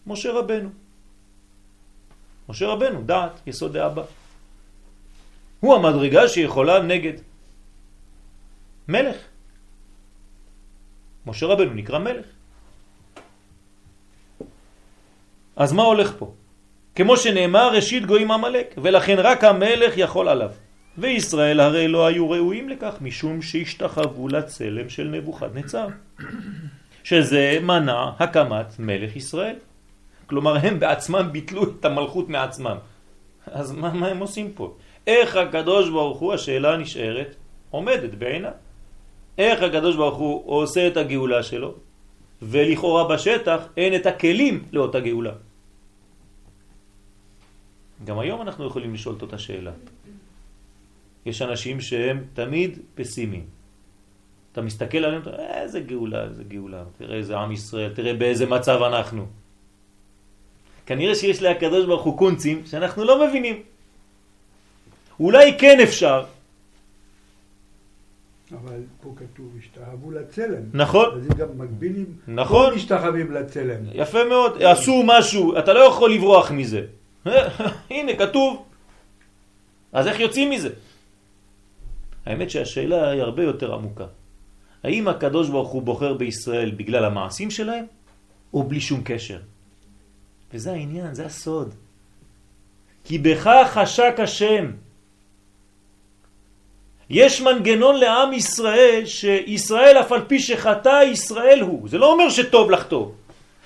[0.07, 0.69] משה רבנו.
[2.49, 4.03] משה רבנו, דעת, יסוד דאבא.
[5.59, 7.13] הוא המדרגה שיכולה נגד
[8.87, 9.17] מלך.
[11.25, 12.25] משה רבנו נקרא מלך.
[15.55, 16.33] אז מה הולך פה?
[16.95, 20.62] כמו שנאמר ראשית גויים המלאק, ולכן רק המלך יכול עליו.
[20.97, 25.87] וישראל הרי לא היו ראויים לכך, משום שהשתחוו לצלם של נבוכדנצר,
[27.03, 29.55] שזה מנע הקמת מלך ישראל.
[30.25, 32.77] כלומר, הם בעצמם ביטלו את המלכות מעצמם.
[33.45, 34.75] אז מה, מה הם עושים פה?
[35.07, 37.35] איך הקדוש ברוך הוא, השאלה נשארת,
[37.69, 38.51] עומדת בעינה.
[39.37, 41.73] איך הקדוש ברוך הוא עושה את הגאולה שלו,
[42.41, 45.31] ולכאורה בשטח אין את הכלים לאותה גאולה.
[48.05, 49.71] גם היום אנחנו יכולים לשאול את אותה שאלה.
[51.25, 53.45] יש אנשים שהם תמיד פסימיים.
[54.51, 59.25] אתה מסתכל עליהם, איזה גאולה, איזה גאולה, תראה איזה עם ישראל, תראה באיזה מצב אנחנו.
[60.85, 63.63] כנראה שיש להקדוש ברוך הוא קונצים שאנחנו לא מבינים.
[65.19, 66.23] אולי כן אפשר.
[68.51, 70.63] אבל פה כתוב, השתאהבו לצלם.
[70.73, 72.69] נכון, אז זה גם מקבילים, נכון.
[72.69, 73.79] לא משתחווים לצלם.
[73.93, 76.85] יפה מאוד, עשו משהו, אתה לא יכול לברוח מזה.
[77.89, 78.65] הנה, כתוב.
[79.93, 80.69] אז איך יוצאים מזה?
[82.25, 84.05] האמת שהשאלה היא הרבה יותר עמוקה.
[84.83, 87.85] האם הקדוש ברוך הוא בוחר בישראל בגלל המעשים שלהם,
[88.53, 89.39] או בלי שום קשר?
[90.53, 91.73] וזה העניין, זה הסוד.
[93.03, 94.71] כי בכך חשק השם.
[97.09, 101.89] יש מנגנון לעם ישראל, שישראל אף על פי שחטא ישראל הוא.
[101.89, 103.11] זה לא אומר שטוב לחטוא,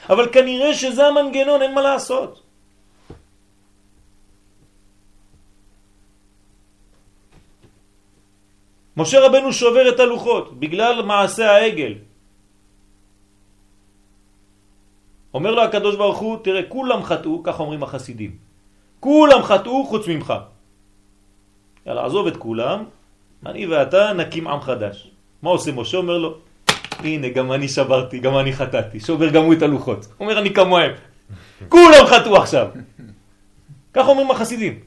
[0.10, 2.47] אבל כנראה שזה המנגנון, אין מה לעשות.
[8.98, 11.94] משה רבנו שובר את הלוחות בגלל מעשה העגל.
[15.34, 18.32] אומר לו הקדוש ברוך הוא, תראה, כולם חטאו, כך אומרים החסידים.
[19.00, 20.34] כולם חטאו חוץ ממך.
[21.86, 22.84] יאללה, עזוב את כולם,
[23.46, 25.12] אני ואתה נקים עם חדש.
[25.42, 25.98] מה עושה משה?
[25.98, 26.38] אומר לו,
[27.00, 29.00] הנה, גם אני שברתי, גם אני חטאתי.
[29.00, 30.08] שובר גם הוא את הלוחות.
[30.20, 30.92] אומר, אני כמוהם.
[31.70, 32.68] כולם חטאו עכשיו.
[33.94, 34.87] כך אומרים החסידים.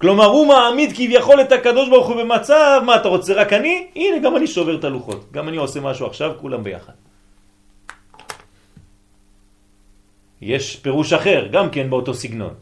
[0.00, 3.86] כלומר, הוא מעמיד כביכול את הקדוש ברוך הוא במצב, מה אתה רוצה, רק אני?
[3.96, 5.32] הנה, גם אני שובר את הלוחות.
[5.32, 6.92] גם אני עושה משהו עכשיו, כולם ביחד.
[10.40, 12.54] יש פירוש אחר, גם כן באותו סגנון.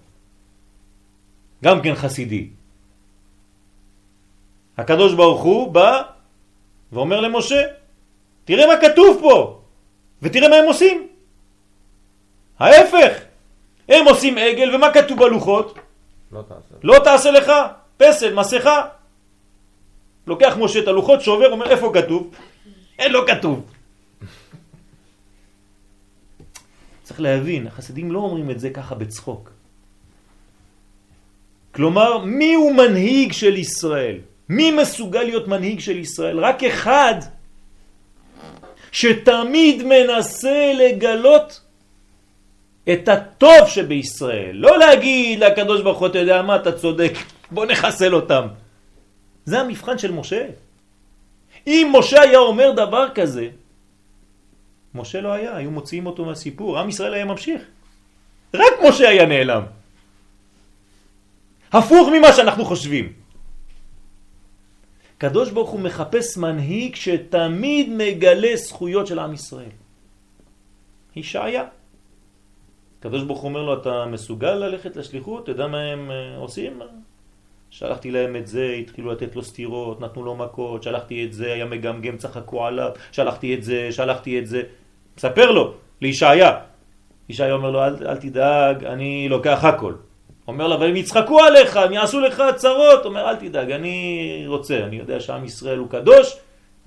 [1.65, 2.49] גם כן חסידי.
[4.79, 6.03] הקדוש ברוך הוא בא
[6.93, 7.63] ואומר למשה,
[8.45, 9.61] תראה מה כתוב פה,
[10.23, 11.09] ותראה מה הם עושים.
[12.59, 13.13] ההפך,
[13.89, 15.88] הם עושים עגל, ומה כתוב בלוחות?
[16.33, 16.75] לא תעשה.
[16.83, 17.53] לא תעשה לך
[17.97, 18.87] פסל, מסכה.
[20.27, 22.31] לוקח משה את הלוחות, שובר, אומר איפה כתוב?
[22.99, 23.71] אין, לא כתוב.
[27.03, 29.51] צריך להבין, החסידים לא אומרים את זה ככה בצחוק.
[31.75, 34.19] כלומר, מי הוא מנהיג של ישראל?
[34.49, 36.39] מי מסוגל להיות מנהיג של ישראל?
[36.39, 37.15] רק אחד
[38.93, 41.61] שתמיד מנסה לגלות
[42.93, 44.57] את הטוב שבישראל.
[44.57, 47.13] לא להגיד לקדוש ברוך הוא, אתה יודע מה, אתה צודק,
[47.51, 48.47] בוא נחסל אותם.
[49.45, 50.47] זה המבחן של משה.
[51.67, 53.49] אם משה היה אומר דבר כזה,
[54.95, 57.63] משה לא היה, היו מוציאים אותו מהסיפור, עם ישראל היה ממשיך.
[58.55, 59.63] רק משה היה נעלם.
[61.73, 63.13] הפוך ממה שאנחנו חושבים.
[65.19, 69.75] קדוש ברוך הוא מחפש מנהיג שתמיד מגלה זכויות של עם ישראל.
[71.17, 71.78] ישעיה.
[73.01, 75.43] קדוש ברוך אומר לו, אתה מסוגל ללכת לשליחות?
[75.43, 76.81] אתה יודע מה הם אה, עושים?
[77.71, 81.65] שלחתי להם את זה, התחילו לתת לו סתירות, נתנו לו מכות, שלחתי את זה, היה
[81.65, 84.63] מגמגם, צחקו עליו, שלחתי את זה, שלחתי את זה.
[85.17, 86.61] מספר לו, לישעיה.
[87.29, 89.95] ישעיה אומר לו, אל, אל תדאג, אני לוקח הכל.
[90.49, 93.05] אומר לו, אבל הם יצחקו עליך, הם יעשו לך צרות.
[93.05, 96.37] אומר, אל תדאג, אני רוצה, אני יודע שעם ישראל הוא קדוש.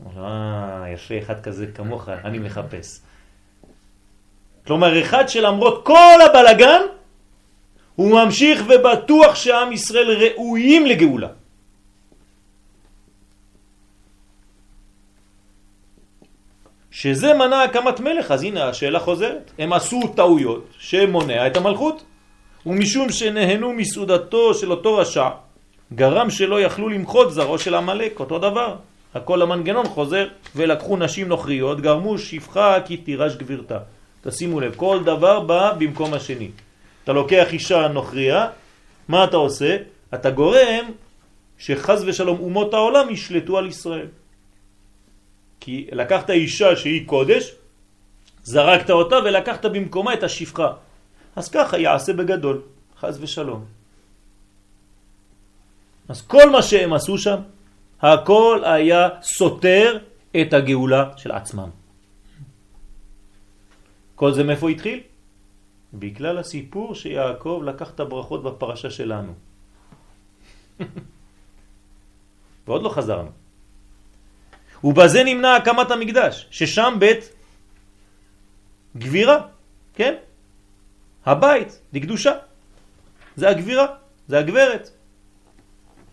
[0.06, 3.11] אומר לו, אה, יפה, אחד כזה כמוך, אני מחפש.
[4.67, 6.82] כלומר, אחד שלמרות כל הבלגן,
[7.95, 11.28] הוא ממשיך ובטוח שעם ישראל ראויים לגאולה.
[16.91, 19.52] שזה מנע הקמת מלך, אז הנה השאלה חוזרת.
[19.60, 22.04] הם עשו טעויות שמונע את המלכות,
[22.65, 25.30] ומשום שנהנו מסעודתו של אותו רשע,
[25.93, 28.76] גרם שלא יכלו למחות זרעו של המלאק, אותו דבר.
[29.13, 33.80] הכל המנגנון חוזר, ולקחו נשים נוכריות, גרמו שפחה כי תירש גבירתה.
[34.22, 36.50] תשימו לב, כל דבר בא במקום השני.
[37.04, 38.48] אתה לוקח אישה נוכריה,
[39.08, 39.78] מה אתה עושה?
[40.14, 40.86] אתה גורם
[41.58, 44.08] שחז ושלום אומות העולם ישלטו על ישראל.
[45.60, 47.56] כי לקחת אישה שהיא קודש,
[48.44, 50.74] זרקת אותה ולקחת במקומה את השפחה.
[51.36, 52.62] אז ככה יעשה בגדול,
[53.00, 53.66] חז ושלום.
[56.10, 57.40] אז כל מה שהם עשו שם,
[58.02, 59.98] הכל היה סותר
[60.42, 61.81] את הגאולה של עצמם.
[64.22, 65.00] כל זה מאיפה התחיל?
[65.94, 69.34] בגלל הסיפור שיעקב לקח את הברכות בפרשה שלנו.
[72.68, 73.32] ועוד לא חזרנו.
[74.84, 77.34] ובזה נמנע הקמת המקדש, ששם בית
[78.98, 79.38] גבירה,
[79.98, 80.15] כן?
[81.26, 82.34] הבית, דקדושה.
[83.36, 83.86] זה הגבירה,
[84.28, 84.90] זה הגברת.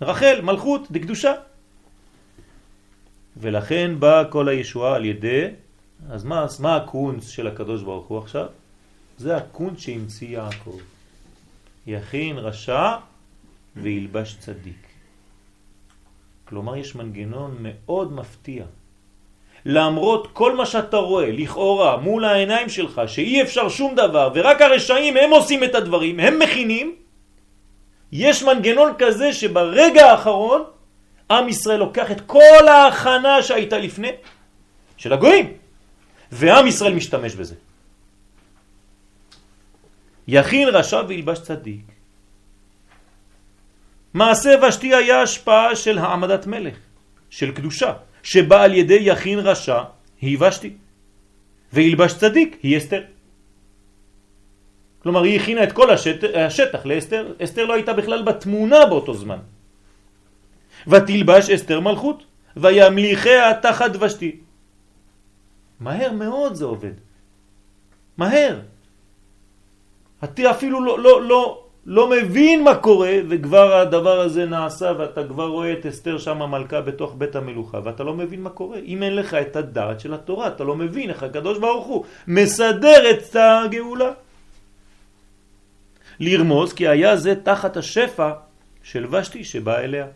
[0.01, 1.33] רחל, מלכות, דקדושה.
[3.37, 5.68] ולכן באה כל הישועה על ידי,
[6.11, 8.47] אז מה, מה הקונץ של הקדוש ברוך הוא עכשיו?
[9.19, 10.79] זה הקונץ שהמציא יעקב.
[11.87, 12.97] יכין רשע
[13.77, 14.87] וילבש צדיק.
[16.45, 18.65] כלומר יש מנגנון מאוד מפתיע.
[19.67, 25.17] למרות כל מה שאתה רואה, לכאורה, מול העיניים שלך, שאי אפשר שום דבר, ורק הרשעים
[25.17, 26.95] הם עושים את הדברים, הם מכינים,
[28.13, 30.65] יש מנגנון כזה שברגע האחרון
[31.31, 34.11] עם ישראל לוקח את כל ההכנה שהייתה לפני,
[34.97, 35.53] של הגויים,
[36.33, 37.55] ועם ישראל משתמש בזה.
[40.29, 41.85] יכין רשע וילבש צדיק.
[44.15, 46.77] מעשה ושתי היה השפעה של העמדת מלך,
[47.31, 49.83] של קדושה, שבא על ידי יכין רשע
[50.21, 50.73] היא ושתי,
[51.73, 53.03] וילבש צדיק היא אסתר.
[55.03, 59.39] כלומר, היא הכינה את כל השטח, השטח לאסתר, אסתר לא הייתה בכלל בתמונה באותו זמן.
[60.87, 62.25] ותלבש אסתר מלכות,
[62.57, 64.48] וימליכיה תחת ושתי.
[65.81, 66.93] מהר מאוד זה עובד.
[68.19, 68.61] מהר.
[70.25, 75.47] אתה אפילו לא, לא, לא, לא מבין מה קורה, וכבר הדבר הזה נעשה, ואתה כבר
[75.47, 78.79] רואה את אסתר שם המלכה בתוך בית המלוכה, ואתה לא מבין מה קורה.
[78.79, 83.11] אם אין לך את הדעת של התורה, אתה לא מבין איך הקדוש ברוך הוא מסדר
[83.11, 84.11] את הגאולה.
[86.21, 88.31] לרמוז כי היה זה תחת השפע
[88.83, 90.07] של ושתי שבא אליה.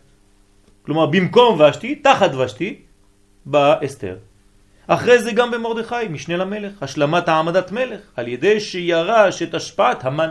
[0.85, 2.81] כלומר, במקום ושתי, תחת ושתי,
[3.45, 4.17] באה אסתר.
[4.87, 10.29] אחרי זה גם במרדכי, משנה למלך, השלמת העמדת מלך, על ידי שירש את השפעת המן.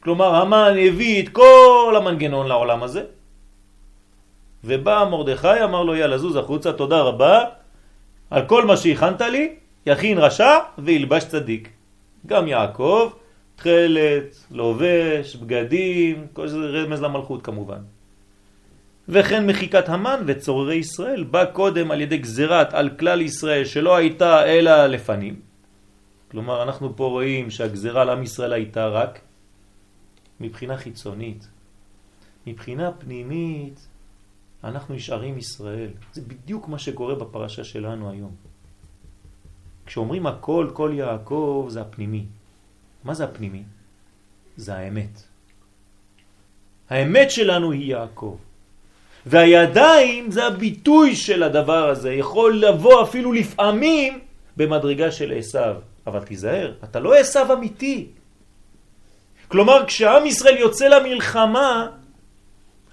[0.00, 3.04] כלומר, המן הביא את כל המנגנון לעולם הזה,
[4.64, 7.44] ובא מרדכי, אמר לו, יאללה, זוז החוצה, תודה רבה,
[8.30, 9.54] על כל מה שהכנת לי,
[9.86, 11.68] יכין רשע וילבש צדיק.
[12.26, 13.10] גם יעקב,
[13.56, 17.78] תכלת, לובש, בגדים, כל זה רמז למלכות כמובן.
[19.08, 24.46] וכן מחיקת המן וצוררי ישראל בא קודם על ידי גזירת על כלל ישראל שלא הייתה
[24.46, 25.40] אלא לפנים.
[26.30, 29.20] כלומר אנחנו פה רואים שהגזירה על עם ישראל הייתה רק
[30.40, 31.48] מבחינה חיצונית.
[32.46, 33.86] מבחינה פנימית
[34.64, 35.90] אנחנו נשארים ישראל.
[36.12, 38.34] זה בדיוק מה שקורה בפרשה שלנו היום.
[39.86, 42.26] כשאומרים הכל, כל יעקב, זה הפנימי.
[43.04, 43.62] מה זה הפנימי?
[44.56, 45.22] זה האמת.
[46.90, 48.36] האמת שלנו היא יעקב.
[49.26, 54.18] והידיים זה הביטוי של הדבר הזה, יכול לבוא אפילו לפעמים
[54.56, 55.74] במדרגה של עשיו.
[56.06, 58.06] אבל תיזהר, אתה לא עשיו אמיתי.
[59.48, 61.86] כלומר, כשעם ישראל יוצא למלחמה,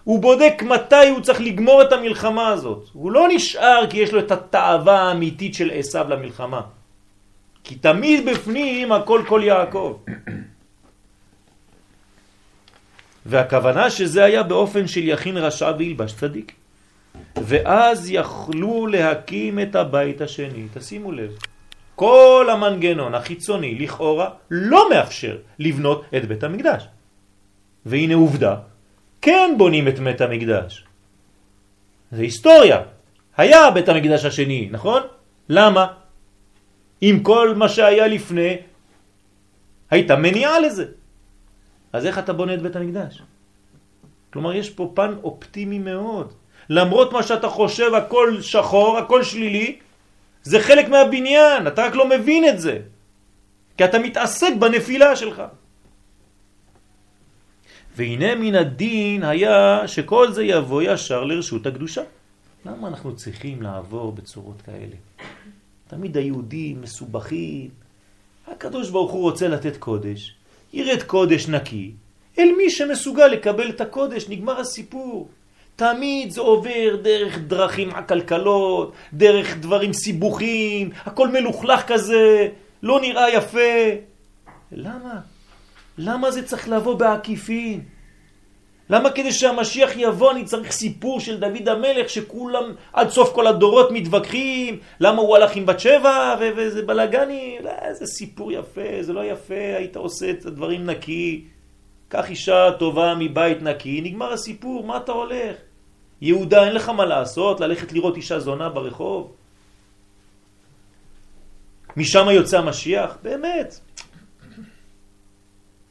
[0.03, 2.89] הוא בודק מתי הוא צריך לגמור את המלחמה הזאת.
[2.93, 6.61] הוא לא נשאר כי יש לו את התאווה האמיתית של עשיו למלחמה.
[7.63, 9.97] כי תמיד בפנים הכל כל יעקב.
[13.25, 16.51] והכוונה שזה היה באופן של יכין רשע וילבש צדיק.
[17.43, 20.67] ואז יכלו להקים את הבית השני.
[20.73, 21.31] תשימו לב,
[21.95, 26.87] כל המנגנון החיצוני לכאורה לא מאפשר לבנות את בית המקדש.
[27.85, 28.55] והנה עובדה,
[29.21, 30.83] כן בונים את בית המקדש.
[32.11, 32.81] זה היסטוריה.
[33.37, 35.01] היה בית המקדש השני, נכון?
[35.49, 35.87] למה?
[37.01, 38.57] עם כל מה שהיה לפני,
[39.89, 40.85] הייתה מניעה לזה.
[41.93, 43.21] אז איך אתה בונה את בית המקדש?
[44.33, 46.33] כלומר, יש פה פן אופטימי מאוד.
[46.69, 49.79] למרות מה שאתה חושב, הכל שחור, הכל שלילי,
[50.43, 52.79] זה חלק מהבניין, אתה רק לא מבין את זה.
[53.77, 55.43] כי אתה מתעסק בנפילה שלך.
[57.95, 62.01] והנה מן הדין היה שכל זה יבוא ישר לרשות הקדושה.
[62.65, 64.95] למה אנחנו צריכים לעבור בצורות כאלה?
[65.87, 67.69] תמיד היהודים מסובכים.
[68.47, 70.35] הקדוש ברוך הוא רוצה לתת קודש,
[70.73, 71.91] ירד קודש נקי,
[72.39, 75.29] אל מי שמסוגל לקבל את הקודש, נגמר הסיפור.
[75.75, 82.47] תמיד זה עובר דרך דרכים עקלקלות, דרך דברים סיבוכים, הכל מלוכלך כזה,
[82.83, 83.89] לא נראה יפה.
[84.71, 85.19] למה?
[85.97, 87.81] למה זה צריך לבוא בעקיפין?
[88.89, 92.63] למה כדי שהמשיח יבוא אני צריך סיפור של דוד המלך שכולם
[92.93, 98.05] עד סוף כל הדורות מתווכחים למה הוא הלך עם בת שבע וזה בלגני, לא, זה
[98.05, 101.43] סיפור יפה, זה לא יפה, היית עושה את הדברים נקי,
[102.07, 105.55] קח אישה טובה מבית נקי, נגמר הסיפור, מה אתה הולך?
[106.21, 109.31] יהודה אין לך מה לעשות, ללכת לראות אישה זונה ברחוב?
[111.97, 113.17] משם יוצא המשיח?
[113.23, 113.79] באמת.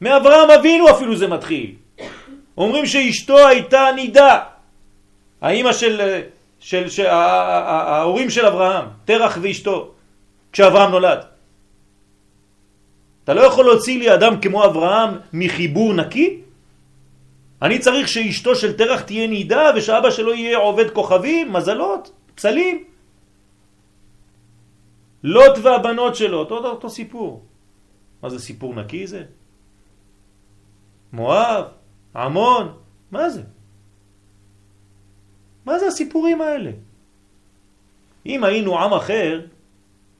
[0.01, 1.75] מאברהם אבינו אפילו זה מתחיל.
[2.57, 4.43] אומרים שאשתו הייתה נידה.
[5.41, 6.21] האימא של,
[6.59, 9.91] של, של ההורים של אברהם, תרח ואשתו,
[10.51, 11.19] כשאברהם נולד.
[13.23, 16.41] אתה לא יכול להוציא לי אדם כמו אברהם מחיבור נקי?
[17.61, 22.83] אני צריך שאשתו של תרח תהיה נידה ושאבא שלו יהיה עובד כוכבים, מזלות, פסלים.
[25.23, 27.43] לוט והבנות שלו, אותו, אותו סיפור.
[28.23, 29.23] מה זה סיפור נקי זה?
[31.13, 31.63] מואב,
[32.15, 32.73] עמון,
[33.11, 33.41] מה זה?
[35.65, 36.71] מה זה הסיפורים האלה?
[38.25, 39.41] אם היינו עם אחר,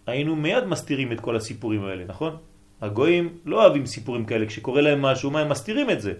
[0.08, 2.38] היינו מיד מסתירים את כל הסיפורים האלה, נכון?
[2.82, 6.14] הגויים לא אוהבים סיפורים כאלה, כשקורה להם משהו, מה הם מסתירים את זה?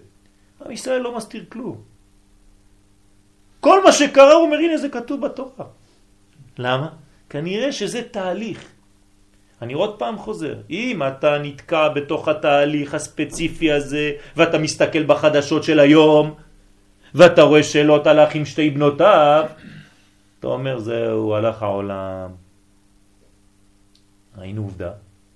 [0.66, 1.78] עם ישראל לא מסתיר כלום.
[3.60, 5.66] כל מה שקרה הוא אומר, הנה זה כתוב בתורה.
[6.58, 6.90] למה?
[7.30, 8.73] כנראה שזה תהליך.
[9.64, 15.80] אני עוד פעם חוזר, אם אתה נתקע בתוך התהליך הספציפי הזה, ואתה מסתכל בחדשות של
[15.80, 16.34] היום,
[17.16, 19.46] ואתה רואה שאלות הלך עם שתי בנותיו,
[20.40, 22.30] אתה אומר, זהו, הלך העולם.
[24.38, 24.92] ראינו עובדה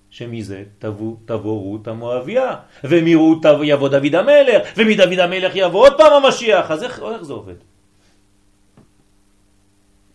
[0.09, 6.71] שמזה תבוא, תבוא רות המואביה, ומרות יבוא דוד המלך, ומדוד המלך יבוא עוד פעם המשיח,
[6.71, 7.59] אז איך, איך זה עובד?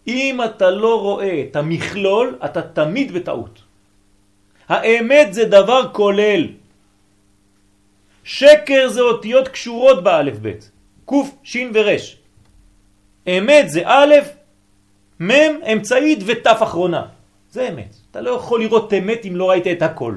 [0.09, 3.72] אם אתה לא רואה את המכלול, אתה תמיד בטעות.
[4.69, 6.47] האמת זה דבר כולל.
[8.25, 10.71] שקר זה אותיות קשורות באלף בית.
[11.05, 12.17] קוף, שין ורש.
[13.27, 14.15] אמת זה א',
[15.21, 15.31] מ',
[15.73, 17.03] אמצעית ות' אחרונה.
[17.51, 17.95] זה אמת.
[18.11, 20.15] אתה לא יכול לראות אמת אם לא ראית את הכל.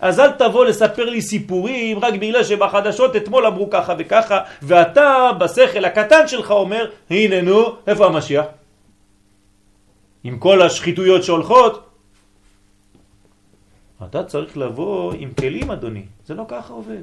[0.00, 5.84] אז אל תבוא לספר לי סיפורים רק בגלל שבחדשות אתמול אמרו ככה וככה, ואתה בשכל
[5.84, 8.44] הקטן שלך אומר, הנה נו, איפה המשיח?
[10.24, 11.93] עם כל השחיתויות שהולכות,
[14.10, 17.02] אתה צריך לבוא עם כלים אדוני, זה לא ככה עובד.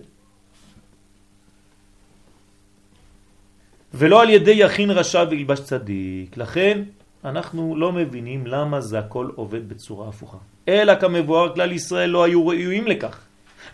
[3.94, 6.84] ולא על ידי יכין רשע וילבש צדיק, לכן
[7.26, 10.38] אנחנו לא מבינים למה זה הכל עובד בצורה הפוכה.
[10.68, 13.20] אלא כמבואר כלל ישראל לא היו ראויים לכך,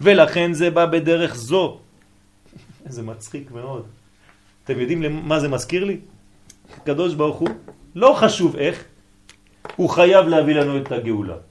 [0.02, 1.80] ולכן זה בא בדרך זו.
[2.96, 3.86] זה מצחיק מאוד.
[4.64, 5.98] אתם יודעים מה זה מזכיר לי?
[6.78, 7.50] הקדוש ברוך הוא,
[7.96, 8.84] לא חשוב איך,
[9.76, 11.47] הוא חייב להביא לנו את הגאולה.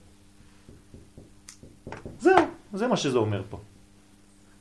[2.27, 3.59] זהו, זה מה שזה אומר פה.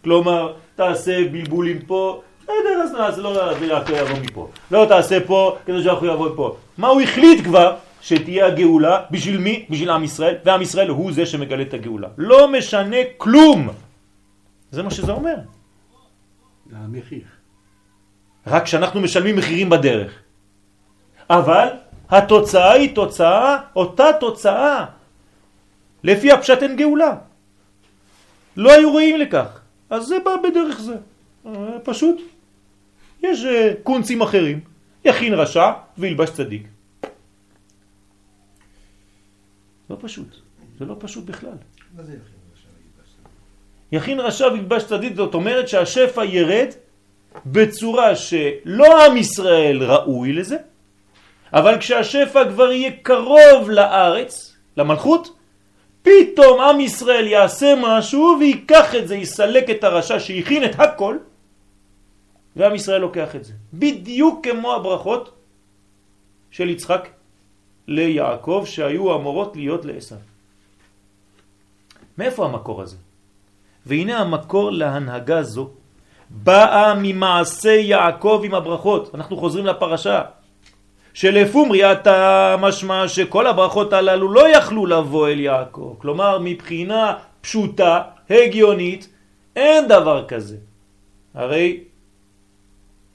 [0.03, 3.29] כלומר, תעשה בלבולים פה, בסדר, אז נעשה, לא
[3.61, 4.49] יעקב יבוא מפה.
[4.71, 6.57] לא תעשה פה, כדי שיעקב יבוא מפה.
[6.77, 7.75] מה הוא החליט כבר?
[8.01, 9.65] שתהיה הגאולה, בשביל מי?
[9.69, 12.07] בשביל עם ישראל, ועם ישראל הוא זה שמגלה את הגאולה.
[12.17, 13.69] לא משנה כלום.
[14.71, 15.35] זה מה שזה אומר.
[16.69, 17.25] זה המחיר.
[18.47, 20.11] רק שאנחנו משלמים מחירים בדרך.
[21.29, 21.67] אבל
[22.09, 24.85] התוצאה היא תוצאה, אותה תוצאה.
[26.03, 27.13] לפי הפשט אין גאולה.
[28.57, 29.61] לא היו רואים לכך.
[29.89, 30.95] אז זה בא בדרך זה.
[31.45, 31.51] אה,
[31.83, 32.21] פשוט.
[33.23, 34.59] יש אה, קונצים אחרים.
[35.05, 36.67] יכין רשע וילבש צדיק.
[39.89, 40.35] לא פשוט.
[40.79, 41.57] זה לא פשוט בכלל.
[41.95, 43.29] מה זה יכין רשע וילבש צדיק?
[43.91, 46.67] יכין רשע וילבש צדיק, זאת אומרת שהשפע ירד
[47.45, 50.57] בצורה שלא עם ישראל ראוי לזה,
[51.53, 55.34] אבל כשהשפע כבר יהיה קרוב לארץ, למלכות,
[56.05, 61.17] פתאום עם ישראל יעשה משהו ויקח את זה, יסלק את הרשע שהכין את הכל,
[62.55, 63.53] ועם ישראל לוקח את זה.
[63.73, 65.33] בדיוק כמו הברכות
[66.51, 67.09] של יצחק
[67.87, 70.15] ליעקב שהיו אמורות להיות לעשו.
[72.17, 72.97] מאיפה המקור הזה?
[73.85, 75.69] והנה המקור להנהגה זו
[76.29, 79.15] באה ממעשה יעקב עם הברכות.
[79.15, 80.21] אנחנו חוזרים לפרשה.
[81.15, 85.95] שלפומרי אתה משמע שכל הברכות הללו לא יכלו לבוא אל יעקב.
[85.97, 89.09] כלומר, מבחינה פשוטה, הגיונית,
[89.55, 90.57] אין דבר כזה.
[91.33, 91.83] הרי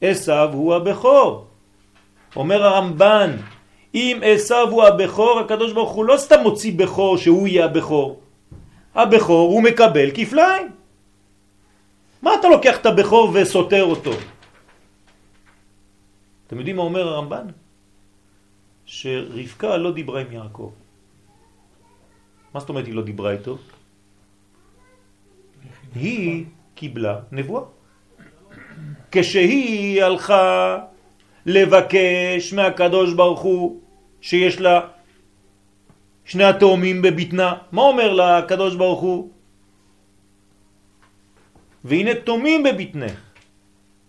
[0.01, 1.47] עשיו הוא הבכור.
[2.37, 3.37] אומר הרמב"ן,
[3.95, 8.21] אם עשיו הוא הבכור, הקדוש ברוך הוא לא סתם מוציא בכור שהוא יהיה הבכור.
[8.95, 10.69] הבכור הוא מקבל כפליים.
[12.23, 14.13] מה אתה לוקח את הבכור וסותר אותו?
[16.47, 17.60] אתם יודעים מה אומר הרמב"ן?
[18.91, 20.71] שרבקה לא דיברה עם יעקב.
[22.55, 23.59] מה זאת אומרת היא לא דיברה איתו?
[25.95, 27.63] היא קיבלה נבואה.
[29.11, 30.79] כשהיא הלכה
[31.47, 33.81] לבקש מהקדוש ברוך הוא
[34.21, 34.81] שיש לה
[36.25, 39.31] שני התאומים בבטנה, מה אומר לה הקדוש ברוך הוא?
[41.85, 43.15] והנה תאומים בבטנך.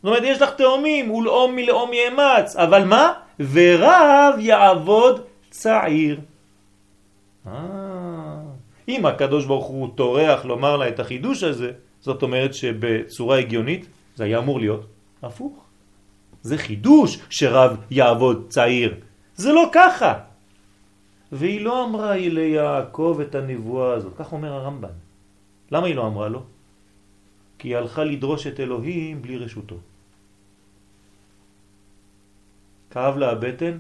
[0.02, 3.14] זאת אומרת, יש לך תאומים, ולאום מלאום יאמץ, אבל מה?
[3.52, 6.20] ורב יעבוד צעיר.
[7.48, 7.52] אה,
[8.88, 11.72] אם הקדוש ברוך הוא תורח לומר לה את החידוש הזה,
[12.02, 13.86] זאת אומרת שבצורה הגיונית
[14.16, 14.86] זה היה אמור להיות
[15.24, 15.54] הפוך.
[16.42, 18.96] זה חידוש שרב יעבוד צעיר.
[19.36, 20.14] זה לא ככה.
[21.32, 24.96] והיא לא אמרה ליעקב את הנבואה הזאת, כך אומר הרמב"ן.
[25.72, 26.44] למה היא לא אמרה לו?
[27.58, 29.76] כי היא הלכה לדרוש את אלוהים בלי רשותו.
[32.92, 33.78] כאב לה הבטן,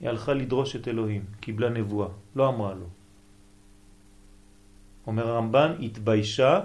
[0.00, 2.86] היא הלכה לדרוש את אלוהים, קיבלה נבואה, לא אמרה לו.
[5.06, 6.60] אומר הרמב"ן, התביישה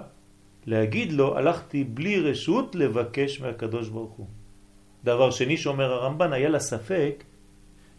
[0.66, 4.26] להגיד לו, הלכתי בלי רשות לבקש מהקדוש ברוך הוא.
[5.04, 7.24] דבר שני שאומר הרמב"ן, היה לה ספק,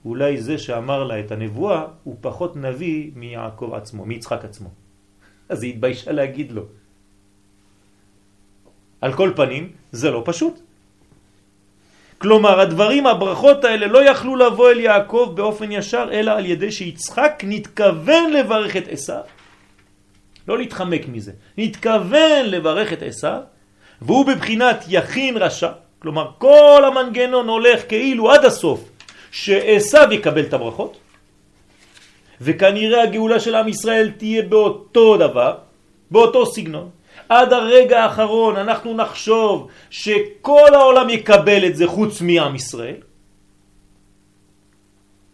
[0.05, 4.69] אולי זה שאמר לה את הנבואה הוא פחות נביא מיעקב עצמו, מיצחק עצמו.
[5.49, 6.65] אז היא התביישה להגיד לו.
[9.01, 10.66] על כל פנים, זה לא פשוט.
[12.17, 17.43] כלומר, הדברים, הברכות האלה לא יכלו לבוא אל יעקב באופן ישר, אלא על ידי שיצחק
[17.47, 19.21] נתכוון לברך את עשיו.
[20.47, 21.31] לא להתחמק מזה.
[21.57, 23.41] נתכוון לברך את עשיו,
[24.01, 25.71] והוא בבחינת יכין רשע.
[25.99, 28.89] כלומר, כל המנגנון הולך כאילו עד הסוף,
[29.31, 30.97] שעשיו יקבל את הברכות,
[32.41, 35.57] וכנראה הגאולה של עם ישראל תהיה באותו דבר,
[36.11, 36.89] באותו סגנון.
[37.29, 43.01] עד הרגע האחרון אנחנו נחשוב שכל העולם יקבל את זה חוץ מעם ישראל,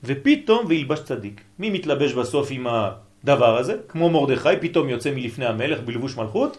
[0.03, 1.41] ופתאום וילבש צדיק.
[1.59, 3.75] מי מתלבש בסוף עם הדבר הזה?
[3.87, 6.57] כמו מרדכי, פתאום יוצא מלפני המלך בלבוש מלכות,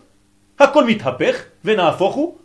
[0.59, 2.39] הכל מתהפך ונהפוך הוא.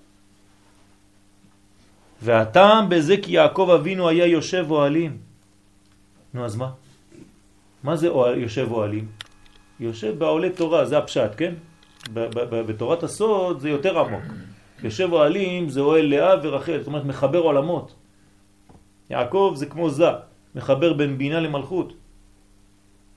[2.22, 5.18] והטעם בזה כי יעקב אבינו היה יושב אוהלים.
[6.34, 6.70] נו אז מה?
[7.84, 9.08] מה זה יושב אוהלים?
[9.80, 11.54] יושב בעולה תורה, זה הפשט, כן?
[12.68, 14.24] בתורת הסוד זה יותר עמוק.
[14.84, 17.94] יושב אוהלים זה אוהל לאה ורחל, זאת אומרת מחבר עולמות.
[19.10, 20.10] יעקב זה כמו זה,
[20.56, 21.94] מחבר בין בינה למלכות.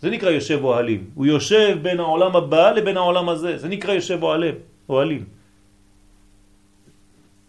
[0.01, 1.11] זה נקרא יושב אוהלים.
[1.15, 3.59] הוא יושב בין העולם הבא לבין העולם הזה.
[3.59, 4.55] זה נקרא יושב אוהלים.
[4.89, 5.25] אוהלים.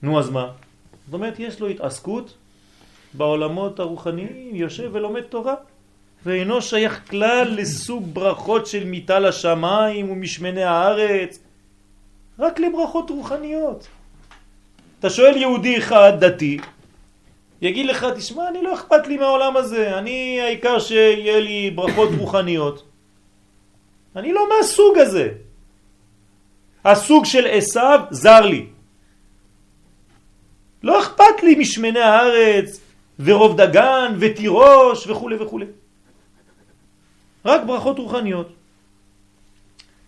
[0.02, 0.52] נו אז מה?
[1.06, 2.38] זאת אומרת, יש לו התעסקות
[3.14, 5.56] בעולמות הרוחניים, יושב ולומד תורה.
[6.26, 11.40] ואינו שייך כלל לסוג ברכות של מיטה לשמיים ומשמני הארץ,
[12.40, 13.88] רק לברכות רוחניות.
[15.00, 16.58] אתה שואל יהודי אחד דתי,
[17.62, 22.84] יגיד לך, תשמע, אני לא אכפת לי מהעולם הזה, אני העיקר שיהיה לי ברכות רוחניות.
[24.16, 25.30] אני לא מהסוג הזה.
[26.86, 28.66] הסוג של עשיו זר לי.
[30.84, 32.80] לא אכפת לי משמני הארץ
[33.20, 35.83] ורוב דגן ותירוש וכו' וכו'.
[37.46, 38.48] רק ברכות רוחניות.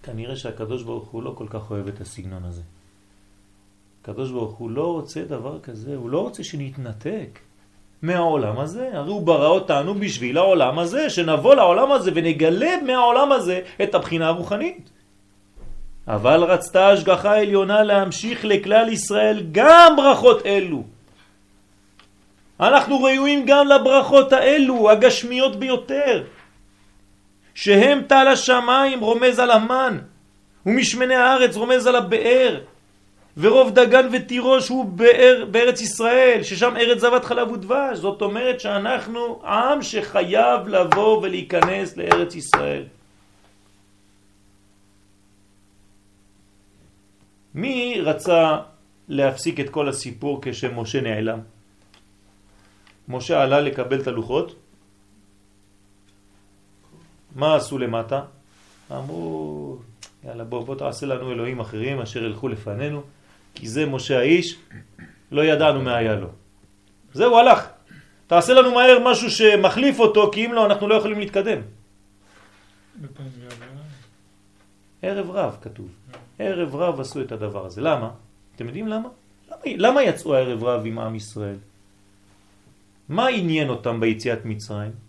[0.03, 2.61] כנראה שהקדוש ברוך הוא לא כל כך אוהב את הסגנון הזה.
[4.01, 7.39] הקדוש ברוך הוא לא רוצה דבר כזה, הוא לא רוצה שנתנתק
[8.01, 8.89] מהעולם הזה.
[8.93, 14.27] הרי הוא ברא אותנו בשביל העולם הזה, שנבוא לעולם הזה ונגלה מהעולם הזה את הבחינה
[14.27, 14.89] הרוחנית.
[16.07, 20.83] אבל רצתה השגחה עליונה להמשיך לכלל ישראל גם ברכות אלו.
[22.59, 26.23] אנחנו ראויים גם לברכות האלו, הגשמיות ביותר.
[27.55, 29.97] שהם טל השמיים רומז על המן,
[30.65, 32.61] ומשמני הארץ רומז על הבאר,
[33.37, 37.97] ורוב דגן ותירוש הוא באר, בארץ ישראל, ששם ארץ זבת חלב ודבש.
[37.97, 42.83] זאת אומרת שאנחנו עם שחייב לבוא ולהיכנס לארץ ישראל.
[47.55, 48.57] מי רצה
[49.07, 51.39] להפסיק את כל הסיפור כשמשה נעלם?
[53.07, 54.55] משה עלה לקבל את הלוחות,
[57.35, 58.21] מה עשו למטה?
[58.91, 59.77] אמרו,
[60.25, 63.01] יאללה בוא, בוא תעשה לנו אלוהים אחרים אשר ילכו לפנינו,
[63.55, 64.57] כי זה משה האיש,
[65.31, 66.27] לא ידענו מה היה לו.
[67.13, 67.67] זהו, הלך.
[68.27, 71.61] תעשה לנו מהר משהו שמחליף אותו, כי אם לא, אנחנו לא יכולים להתקדם.
[75.01, 75.89] ערב רב כתוב.
[76.39, 77.81] ערב רב עשו את הדבר הזה.
[77.81, 78.09] למה?
[78.55, 79.09] אתם יודעים למה?
[79.51, 81.57] למה, למה יצאו הערב רב עם עם ישראל?
[83.09, 85.04] מה עניין אותם ביציאת מצרים?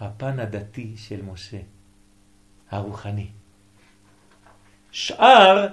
[0.00, 1.58] הפן הדתי של משה,
[2.70, 3.28] הרוחני.
[4.90, 5.66] שאר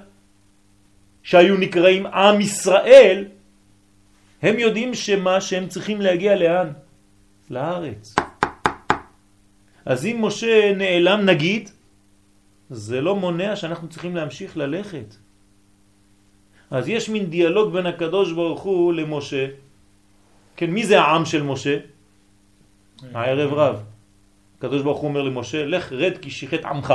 [1.23, 3.25] שהיו נקראים עם ישראל,
[4.41, 6.67] הם יודעים שמה שהם צריכים להגיע לאן?
[7.49, 8.15] לארץ.
[9.86, 11.69] אז אם משה נעלם נגיד,
[12.69, 15.15] זה לא מונע שאנחנו צריכים להמשיך ללכת.
[16.71, 19.47] אז יש מין דיאלוג בין הקדוש ברוך הוא למשה.
[20.55, 21.78] כן, מי זה העם של משה?
[23.13, 23.96] הערב רב.
[24.58, 26.93] הקדוש ברוך הוא אומר למשה, לך רד כי שיחת עמך.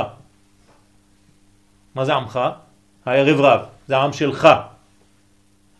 [1.95, 2.39] מה זה עמך?
[3.05, 4.47] הערב רב, זה העם שלך.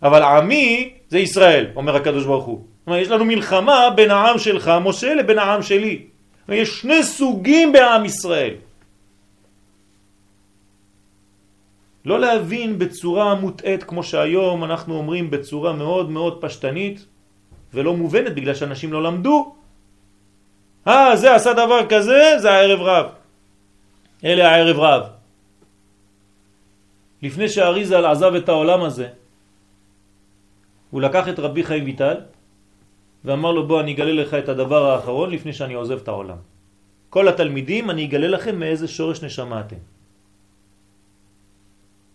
[0.03, 2.61] אבל עמי זה ישראל, אומר הקדוש ברוך הוא.
[2.87, 6.05] אומרת, יש לנו מלחמה בין העם שלך, משה, לבין העם שלי.
[6.49, 8.53] יש שני סוגים בעם ישראל.
[12.05, 17.05] לא להבין בצורה מוטעת כמו שהיום אנחנו אומרים בצורה מאוד מאוד פשטנית
[17.73, 19.55] ולא מובנת בגלל שאנשים לא למדו
[20.87, 23.05] אה, זה עשה דבר כזה, זה הערב רב.
[24.23, 25.03] אלה הערב רב.
[27.21, 29.07] לפני שהאריזל עזב את העולם הזה,
[30.91, 32.17] הוא לקח את רבי חיים ויטל
[33.25, 36.37] ואמר לו בוא אני אגלה לך את הדבר האחרון לפני שאני עוזב את העולם.
[37.09, 39.81] כל התלמידים אני אגלה לכם מאיזה שורש נשמה אתם.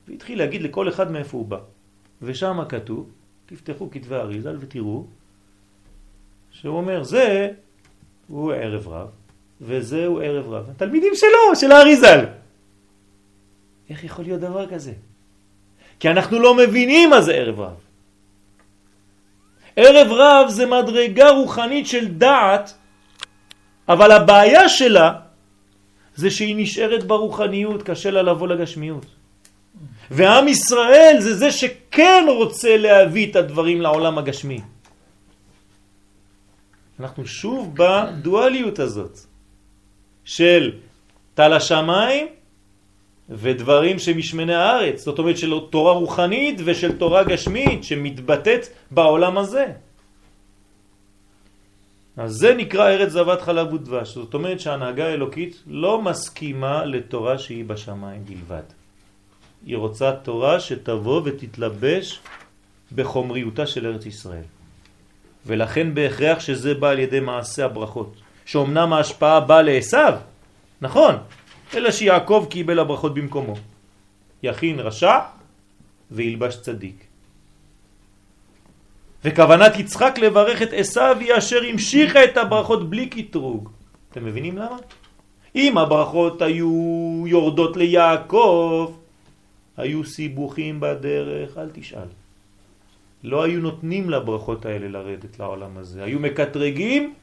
[0.08, 1.58] והתחיל להגיד לכל אחד מאיפה הוא בא.
[2.22, 3.10] ושם כתוב,
[3.46, 5.06] תפתחו כתבי אריזל ותראו,
[6.50, 7.52] שהוא אומר זה
[8.28, 9.08] הוא ערב רב,
[9.60, 10.70] וזהו ערב רב.
[10.70, 12.24] התלמידים שלו, של האריזל.
[13.90, 14.92] איך יכול להיות דבר כזה?
[16.00, 17.76] כי אנחנו לא מבינים מה זה ערב רב.
[19.76, 22.74] ערב רב זה מדרגה רוחנית של דעת,
[23.88, 25.12] אבל הבעיה שלה
[26.14, 29.06] זה שהיא נשארת ברוחניות, קשה לה לבוא לגשמיות.
[30.10, 34.60] ועם ישראל זה זה שכן רוצה להביא את הדברים לעולם הגשמי.
[37.00, 39.18] אנחנו שוב בדואליות הזאת
[40.24, 40.72] של
[41.34, 42.26] תל השמיים
[43.30, 49.66] ודברים שמשמני הארץ, זאת אומרת של תורה רוחנית ושל תורה גשמית שמתבטאת בעולם הזה.
[52.16, 57.64] אז זה נקרא ארץ זבת חלב ודבש, זאת אומרת שההנהגה האלוקית לא מסכימה לתורה שהיא
[57.64, 58.66] בשמיים בלבד.
[59.66, 62.20] היא רוצה תורה שתבוא ותתלבש
[62.94, 64.57] בחומריותה של ארץ ישראל.
[65.48, 68.16] ולכן בהכרח שזה בא על ידי מעשה הברכות.
[68.44, 70.20] שאומנם ההשפעה באה לעשו,
[70.80, 71.14] נכון,
[71.74, 73.54] אלא שיעקב קיבל הברכות במקומו.
[74.42, 75.18] יכין רשע
[76.10, 77.04] וילבש צדיק.
[79.24, 83.68] וכוונת יצחק לברך את עשיו היא אשר המשיכה את הברכות בלי קטרוג.
[84.12, 84.76] אתם מבינים למה?
[85.54, 88.92] אם הברכות היו יורדות ליעקב,
[89.76, 92.08] היו סיבוכים בדרך, אל תשאל.
[93.24, 96.04] לא היו נותנים לברכות האלה לרדת לעולם הזה.
[96.04, 97.14] היו מקטרגים,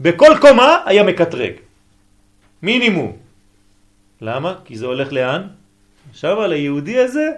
[0.00, 1.52] בכל קומה היה מקטרג.
[2.62, 3.12] מינימום.
[4.20, 4.54] למה?
[4.64, 5.42] כי זה הולך לאן?
[6.10, 7.30] עכשיו על היהודי הזה,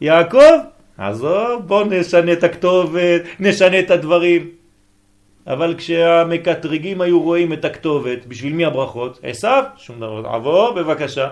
[0.00, 0.54] יעקב,
[0.98, 4.50] עזוב, בוא נשנה את הכתובת, נשנה את הדברים.
[5.46, 9.20] אבל כשהמקטרגים היו רואים את הכתובת, בשביל מי הברכות?
[9.22, 9.64] עשיו?
[9.76, 10.26] שום דבר.
[10.26, 11.28] עבור בבקשה.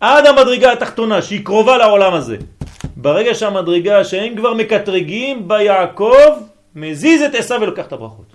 [0.00, 2.36] עד המדרגה התחתונה שהיא קרובה לעולם הזה.
[3.04, 6.40] ברגע שהמדרגה שאין כבר מקטרגים, ביעקב
[6.74, 8.30] מזיז את עשיו ולוקח את הברכות.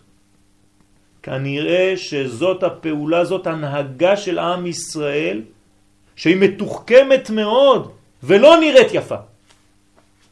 [1.25, 5.41] כנראה שזאת הפעולה, זאת הנהגה של עם ישראל,
[6.15, 7.91] שהיא מתוחכמת מאוד
[8.23, 9.15] ולא נראית יפה.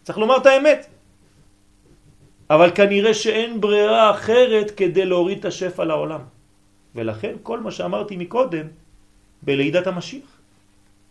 [0.04, 0.86] צריך לומר את האמת.
[2.50, 6.22] אבל כנראה שאין ברירה אחרת כדי להוריד את השפע לעולם.
[6.96, 8.68] ולכן כל מה שאמרתי מקודם
[9.42, 10.30] בלידת המשיח.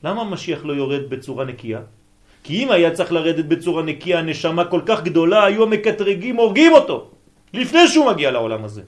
[0.02, 2.05] למה המשיח לא יורד בצורה נקייה?
[2.46, 7.10] כי אם היה צריך לרדת בצורה נקייה, נשמה כל כך גדולה, היו המקטרגים הורגים אותו,
[7.54, 8.82] לפני שהוא מגיע לעולם הזה.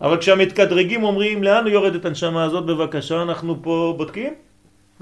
[0.00, 4.34] אבל כשהמתקדרגים אומרים, לאן הוא יורד את הנשמה הזאת, בבקשה, אנחנו פה בודקים?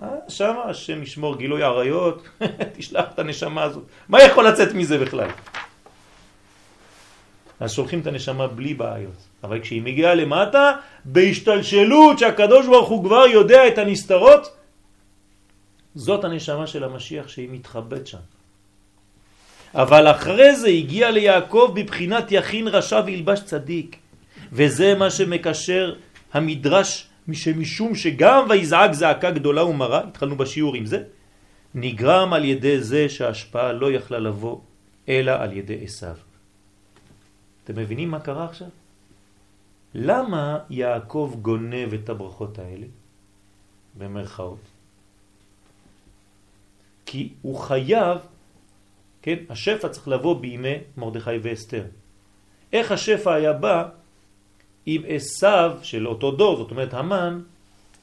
[0.03, 2.29] אה, שמה, השם ישמור גילוי עריות,
[2.77, 3.83] תשלח את הנשמה הזאת.
[4.09, 5.31] מה יכול לצאת מזה בכלל?
[7.61, 9.23] אז שולחים את הנשמה בלי בעיות.
[9.45, 10.73] אבל כשהיא מגיעה למטה,
[11.05, 14.58] בהשתלשלות שהקדוש ברוך הוא כבר יודע את הנסתרות,
[15.99, 18.23] זאת הנשמה של המשיח שהיא מתחבאת שם.
[19.75, 23.97] אבל אחרי זה הגיע ליעקב בבחינת יכין רשע וילבש צדיק.
[24.53, 25.95] וזה מה שמקשר
[26.33, 31.03] המדרש משום שגם ויזעק זעקה גדולה ומרה, התחלנו בשיעור עם זה,
[31.75, 34.59] נגרם על ידי זה שההשפעה לא יכלה לבוא
[35.09, 36.17] אלא על ידי עשיו.
[37.65, 38.69] אתם מבינים מה קרה עכשיו?
[39.95, 42.87] למה יעקב גונב את הברכות האלה?
[43.99, 44.78] במרכאות.
[47.11, 48.19] כי הוא חייב,
[49.23, 51.83] כן, השפע צריך לבוא בימי מרדכי ואסתר.
[52.73, 53.89] איך השפע היה בא
[54.87, 57.41] אם עשיו של אותו דור, זאת אומרת המן,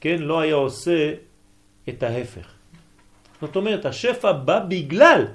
[0.01, 1.13] כן, לא היה עושה
[1.89, 2.47] את ההפך.
[3.41, 5.25] זאת אומרת, השפע בא בגלל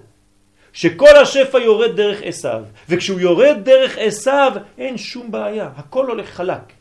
[0.72, 6.72] שכל השפע יורד דרך עשיו, וכשהוא יורד דרך עשיו אין שום בעיה, הכל הולך חלק.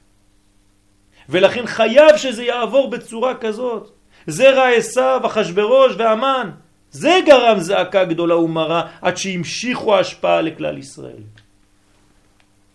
[1.30, 3.92] ולכן חייב שזה יעבור בצורה כזאת.
[4.28, 6.52] זרע עשיו, אחשוורוש והמן.
[6.92, 11.24] זה גרם זעקה גדולה ומרה עד שהמשיכו ההשפעה לכלל ישראל.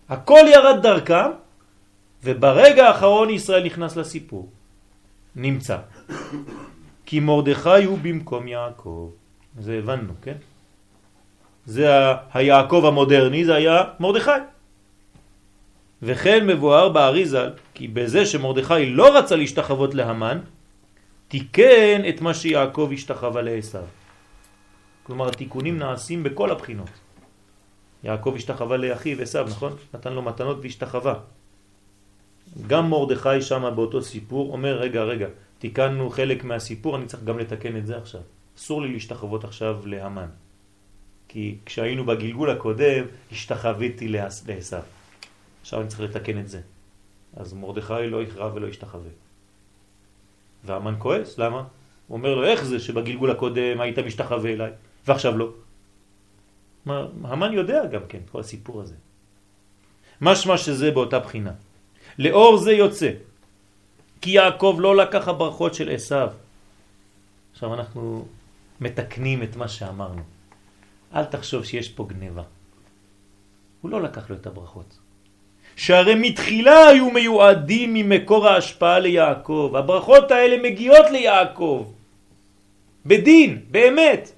[0.09, 1.29] הכל ירד דרכם,
[2.23, 4.49] וברגע האחרון ישראל נכנס לסיפור.
[5.35, 5.77] נמצא.
[7.05, 9.09] כי מרדכי הוא במקום יעקב.
[9.59, 10.35] זה הבנו, כן?
[11.65, 11.87] זה
[12.33, 14.31] היעקב המודרני, זה היה מרדכי.
[16.01, 20.39] וכן מבואר באריזל, כי בזה שמרדכי לא רצה להשתחוות להמן,
[21.27, 24.04] תיקן את מה שיעקב השתחווה לעשיו.
[25.05, 26.89] כלומר, התיקונים נעשים בכל הבחינות.
[28.03, 29.73] יעקב השתחווה לאחיו עשיו, נכון?
[29.93, 31.19] נתן לו מתנות והשתחווה.
[32.67, 35.27] גם מרדכי שם באותו סיפור אומר, רגע, רגע,
[35.59, 38.21] תיקנו חלק מהסיפור, אני צריך גם לתקן את זה עכשיו.
[38.57, 40.29] אסור לי להשתחוות עכשיו להמן.
[41.27, 44.81] כי כשהיינו בגלגול הקודם, השתחוויתי לעשיו.
[45.61, 46.61] עכשיו אני צריך לתקן את זה.
[47.35, 49.11] אז מרדכי לא יכרע ולא ישתחווה.
[50.63, 51.63] והמן כועס, למה?
[52.07, 54.71] הוא אומר לו, איך זה שבגלגול הקודם היית משתחווה אליי,
[55.07, 55.49] ועכשיו לא?
[57.23, 58.95] המן יודע גם כן, כל הסיפור הזה.
[60.21, 61.51] משמע שזה באותה בחינה.
[62.19, 63.11] לאור זה יוצא,
[64.21, 66.29] כי יעקב לא לקח הברכות של עשיו.
[67.53, 68.25] עכשיו אנחנו
[68.81, 70.21] מתקנים את מה שאמרנו.
[71.15, 72.43] אל תחשוב שיש פה גניבה.
[73.81, 74.99] הוא לא לקח לו את הברכות.
[75.75, 79.73] שהרי מתחילה היו מיועדים ממקור ההשפעה ליעקב.
[79.77, 81.91] הברכות האלה מגיעות ליעקב.
[83.05, 84.34] בדין, באמת.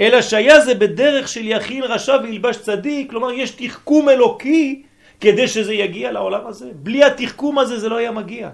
[0.00, 4.82] אלא שהיה זה בדרך של יכין רשע וילבש צדיק, כלומר יש תחכום אלוקי
[5.20, 6.70] כדי שזה יגיע לעולם הזה.
[6.74, 8.50] בלי התחכום הזה זה לא היה מגיע.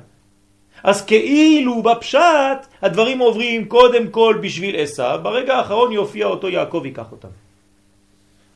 [0.84, 7.12] אז כאילו בפשט הדברים עוברים קודם כל בשביל עשיו, ברגע האחרון יופיע אותו יעקב ייקח
[7.12, 7.28] אותם.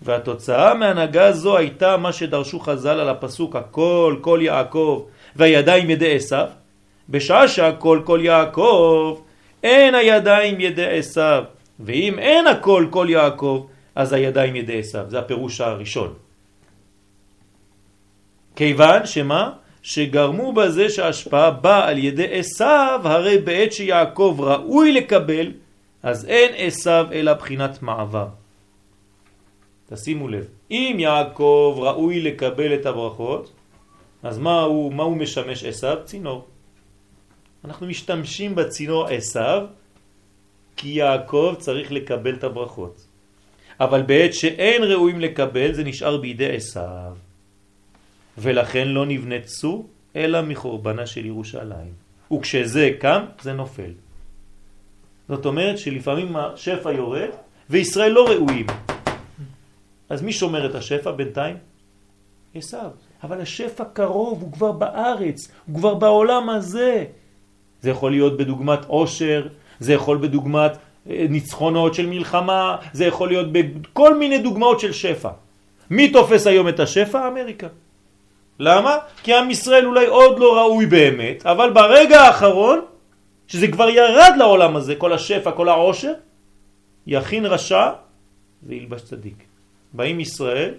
[0.02, 5.02] והתוצאה מהנהגה זו הייתה מה שדרשו חז"ל על הפסוק הכל כל יעקב
[5.36, 6.46] והידיים ידי עשיו,
[7.08, 9.18] בשעה שהכל כל יעקב
[9.62, 11.44] אין הידיים ידי עשיו,
[11.80, 16.14] ואם אין הכל כל יעקב אז הידיים ידי עשיו, זה הפירוש הראשון.
[18.56, 19.52] כיוון שמה?
[19.82, 25.52] שגרמו בזה שההשפעה באה על ידי עשיו, הרי בעת שיעקב ראוי לקבל,
[26.02, 28.26] אז אין עשיו אלא בחינת מעבר.
[29.90, 33.52] תשימו לב, אם יעקב ראוי לקבל את הברכות,
[34.22, 35.96] אז מה הוא, מה הוא משמש עשיו?
[36.04, 36.46] צינור.
[37.64, 39.66] אנחנו משתמשים בצינור עשיו,
[40.78, 43.06] כי יעקב צריך לקבל את הברכות.
[43.80, 47.16] אבל בעת שאין ראויים לקבל, זה נשאר בידי עשיו.
[48.38, 51.92] ולכן לא נבנה צור, אלא מחורבנה של ירושלים.
[52.32, 53.92] וכשזה קם, זה נופל.
[55.28, 57.30] זאת אומרת שלפעמים השפע יורד,
[57.70, 58.66] וישראל לא ראויים.
[60.08, 61.56] אז מי שומר את השפע בינתיים?
[62.54, 62.90] עשיו.
[63.22, 67.04] אבל השפע קרוב, הוא כבר בארץ, הוא כבר בעולם הזה.
[67.80, 69.48] זה יכול להיות בדוגמת עושר,
[69.80, 70.72] זה יכול בדוגמת
[71.10, 75.30] אה, ניצחונות של מלחמה, זה יכול להיות בכל מיני דוגמאות של שפע.
[75.90, 77.28] מי תופס היום את השפע?
[77.28, 77.66] אמריקה.
[78.58, 78.96] למה?
[79.22, 82.80] כי עם ישראל אולי עוד לא ראוי באמת, אבל ברגע האחרון,
[83.46, 86.12] שזה כבר ירד לעולם הזה, כל השפע, כל העושר,
[87.06, 87.90] יכין רשע
[88.62, 89.44] וילבש צדיק.
[89.92, 90.74] באים ישראל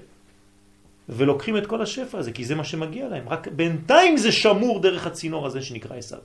[1.10, 3.30] ולוקחים את כל השפע הזה, כי זה מה שמגיע להם.
[3.30, 6.20] רק בינתיים זה שמור דרך הצינור הזה שנקרא עשיו.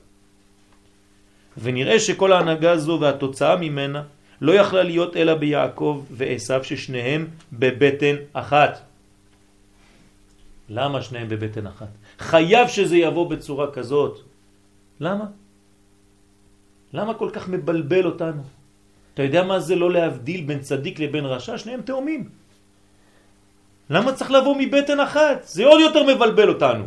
[1.57, 4.03] ונראה שכל ההנהגה הזו והתוצאה ממנה
[4.41, 8.81] לא יכלה להיות אלא ביעקב ועשיו ששניהם בבטן אחת.
[10.69, 11.87] למה שניהם בבטן אחת?
[12.19, 14.19] חייב שזה יבוא בצורה כזאת.
[14.99, 15.25] למה?
[16.93, 18.43] למה כל כך מבלבל אותנו?
[19.13, 21.57] אתה יודע מה זה לא להבדיל בין צדיק לבין רשע?
[21.57, 22.29] שניהם תאומים.
[23.89, 25.43] למה צריך לבוא מבטן אחת?
[25.43, 26.85] זה עוד יותר מבלבל אותנו.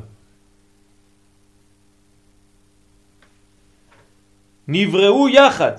[4.69, 5.73] נבראו יחד,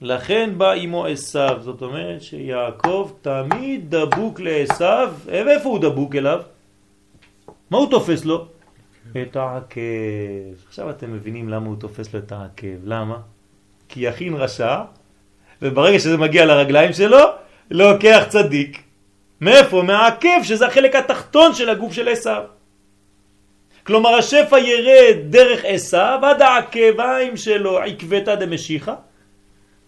[0.00, 6.42] לכן בא עמו עשיו, זאת אומרת שיעקב תמיד דבוק לעשיו, ואיפה הוא דבוק אליו?
[7.70, 8.46] מה הוא תופס לו?
[9.22, 9.80] את העקב.
[10.68, 12.76] עכשיו אתם מבינים למה הוא תופס לו את העקב.
[12.84, 13.16] למה?
[13.88, 14.82] כי יכין רשע,
[15.62, 17.18] וברגע שזה מגיע לרגליים שלו,
[17.70, 18.82] לוקח צדיק.
[19.40, 19.82] מאיפה?
[19.82, 22.42] מהעקב, שזה החלק התחתון של הגוף של עשיו.
[23.86, 28.94] כלומר השפע ירד דרך עשיו עד העקביים שלו, עקבתא דמשיחא,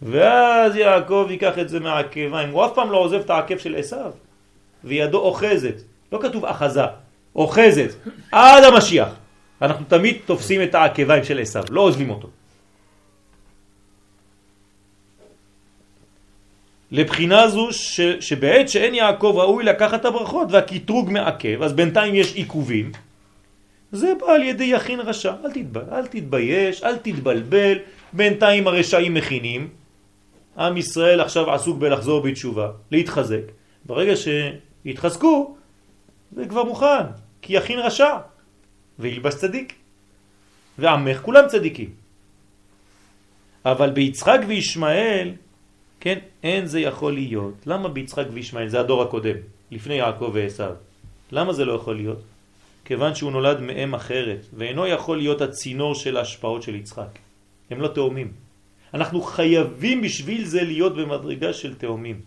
[0.02, 2.50] ואז יעקב ייקח את זה מהעקביים.
[2.50, 4.12] הוא אף פעם לא עוזב את העקב של עשיו,
[4.84, 5.74] וידו אוחזת.
[6.12, 6.82] לא כתוב אחזה,
[7.36, 7.90] אוחזת
[8.32, 9.08] עד המשיח.
[9.62, 12.28] אנחנו תמיד תופסים את העקביים של עשיו, לא עוזבים אותו.
[16.90, 22.92] לבחינה זו ש, שבעת שאין יעקב ראוי לקחת הברכות והקטרוג מעכב, אז בינתיים יש עיכובים,
[23.92, 25.34] זה בא על ידי יכין רשע.
[25.44, 25.78] אל, תתב...
[25.92, 27.78] אל תתבייש, אל תתבלבל,
[28.12, 29.68] בינתיים הרשעים מכינים,
[30.58, 33.44] עם ישראל עכשיו עסוק בלחזור בתשובה, להתחזק.
[33.84, 35.56] ברגע שהתחזקו,
[36.32, 37.06] זה כבר מוכן,
[37.42, 38.16] כי יכין רשע,
[38.98, 39.74] וילבש צדיק.
[40.78, 41.90] ועמך כולם צדיקים.
[43.64, 45.32] אבל ביצחק וישמעאל
[46.00, 47.54] כן, אין זה יכול להיות.
[47.66, 48.68] למה ביצחק וישמעאל?
[48.68, 49.36] זה הדור הקודם,
[49.70, 50.74] לפני יעקב ועשיו.
[51.32, 52.22] למה זה לא יכול להיות?
[52.88, 57.18] כיוון שהוא נולד מאם אחרת, ואינו יכול להיות הצינור של ההשפעות של יצחק.
[57.70, 58.32] הם לא תאומים.
[58.94, 62.20] אנחנו חייבים בשביל זה להיות במדרגה של תאומים.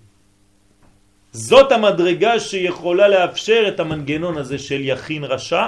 [1.32, 5.68] זאת המדרגה שיכולה לאפשר את המנגנון הזה של יכין רשע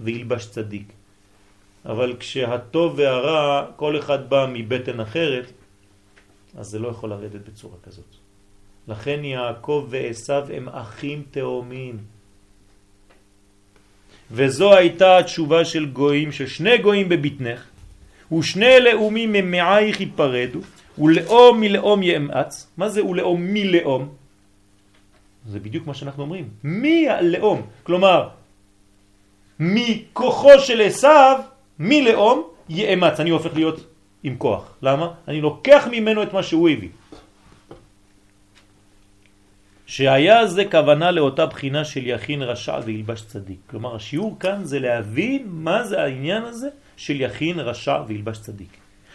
[0.00, 0.92] וילבש צדיק.
[1.86, 5.52] אבל כשהטוב והרע, כל אחד בא מבטן אחרת,
[6.60, 8.12] אז זה לא יכול לרדת בצורה כזאת.
[8.88, 12.15] לכן יעקב ועשיו הם אחים תאומים.
[14.30, 17.64] וזו הייתה התשובה של גויים, של שני גויים בבטנך,
[18.32, 20.60] ושני לאומים ממעייך ייפרדו,
[20.98, 22.66] ולאום מלאום יאמץ.
[22.76, 24.08] מה זה ולאום מלאום?
[25.48, 26.48] זה בדיוק מה שאנחנו אומרים.
[26.64, 27.62] מי הלאום?
[27.82, 28.28] כלומר,
[29.60, 31.40] מכוחו של עשיו,
[31.78, 33.20] מלאום יאמץ.
[33.20, 33.80] אני הופך להיות
[34.22, 34.74] עם כוח.
[34.82, 35.10] למה?
[35.28, 36.88] אני לוקח ממנו את מה שהוא הביא.
[39.86, 43.58] שהיה זה כוונה לאותה בחינה של יכין רשע וילבש צדיק.
[43.66, 48.68] כלומר, השיעור כאן זה להבין מה זה העניין הזה של יכין רשע וילבש צדיק.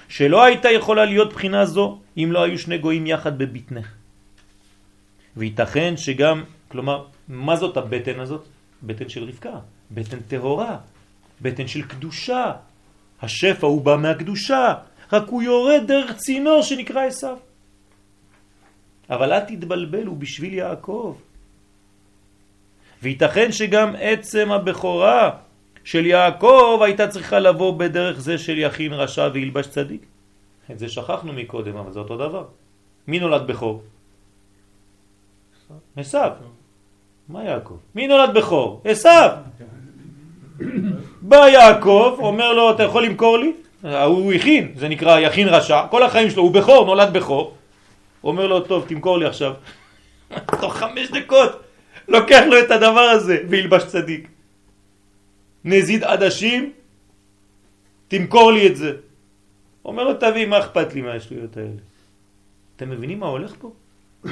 [0.09, 3.87] שלא הייתה יכולה להיות בחינה זו אם לא היו שני גויים יחד בבטנך.
[5.37, 8.47] וייתכן שגם, כלומר, מה זאת הבטן הזאת?
[8.83, 9.59] בטן של רבקה,
[9.91, 10.77] בטן טהורה,
[11.41, 12.51] בטן של קדושה.
[13.21, 14.73] השפע הוא בא מהקדושה,
[15.13, 17.37] רק הוא יורד דרך צינור שנקרא עשיו.
[19.11, 21.15] אבל אל תתבלבל, הוא בשביל יעקב.
[23.03, 25.29] וייתכן שגם עצם הבכורה
[25.83, 30.01] של יעקב הייתה צריכה לבוא בדרך זה של יכין רשע וילבש צדיק.
[30.71, 32.45] את זה שכחנו מקודם, אבל זה אותו דבר.
[33.07, 33.83] מי נולד בכור?
[35.95, 36.31] עשיו.
[37.29, 37.77] מה יעקב?
[37.95, 38.81] מי נולד בכור?
[38.85, 39.31] עשיו.
[41.21, 43.51] בא יעקב, אומר לו, אתה יכול למכור לי?
[44.05, 47.53] הוא הכין, זה נקרא יכין רשע, כל החיים שלו, הוא בכור, נולד בכור.
[48.23, 49.53] אומר לו, טוב, תמכור לי עכשיו.
[50.61, 51.51] תוך חמש דקות
[52.07, 54.27] לוקח לו את הדבר הזה וילבש צדיק.
[55.63, 56.71] נזיד עדשים,
[58.07, 58.91] תמכור לי את זה.
[59.85, 61.81] אומר לו, תביא, מה אכפת לי מהשטויות האלה?
[62.75, 63.71] אתם מבינים מה הולך פה?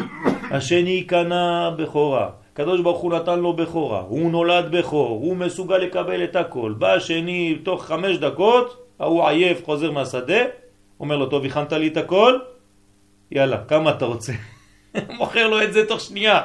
[0.55, 6.23] השני קנה בכורה, קדוש ברוך הוא נתן לו בכורה, הוא נולד בכור, הוא מסוגל לקבל
[6.23, 6.73] את הכל.
[6.77, 10.43] בא השני תוך חמש דקות, ההוא עייף, חוזר מהשדה,
[10.99, 12.39] אומר לו, טוב, הכנת לי את הכל?
[13.31, 14.33] יאללה, כמה אתה רוצה?
[15.19, 16.41] מוכר לו את זה תוך שנייה.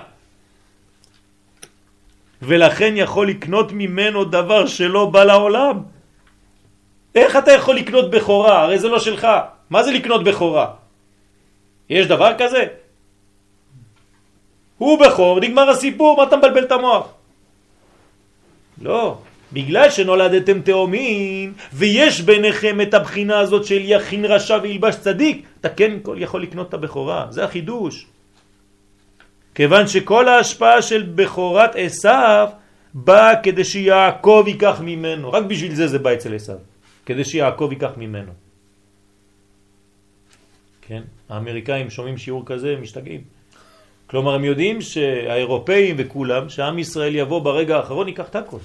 [2.43, 5.83] ולכן יכול לקנות ממנו דבר שלא בא לעולם.
[7.15, 8.63] איך אתה יכול לקנות בכורה?
[8.63, 9.27] הרי זה לא שלך.
[9.71, 10.67] מה זה לקנות בכורה?
[11.89, 12.67] יש דבר כזה?
[14.79, 17.07] הוא בכור, נגמר הסיפור, מה אתה מבלבל את המוח?
[18.83, 19.19] לא,
[19.55, 25.93] בגלל שנולדתם תאומים ויש ביניכם את הבחינה הזאת של יכין רשע וילבש צדיק, אתה כן
[26.17, 28.07] יכול לקנות את הבכורה, זה החידוש.
[29.55, 32.49] כיוון שכל ההשפעה של בכורת עשיו
[32.95, 36.59] באה כדי שיעקב ייקח ממנו, רק בשביל זה זה בא אצל עשיו,
[37.07, 38.33] כדי שיעקב ייקח ממנו.
[40.83, 43.21] כן, האמריקאים שומעים שיעור כזה, משתגעים.
[44.07, 48.59] כלומר, הם יודעים שהאירופאים וכולם, שעם ישראל יבוא ברגע האחרון, ייקח את הכל.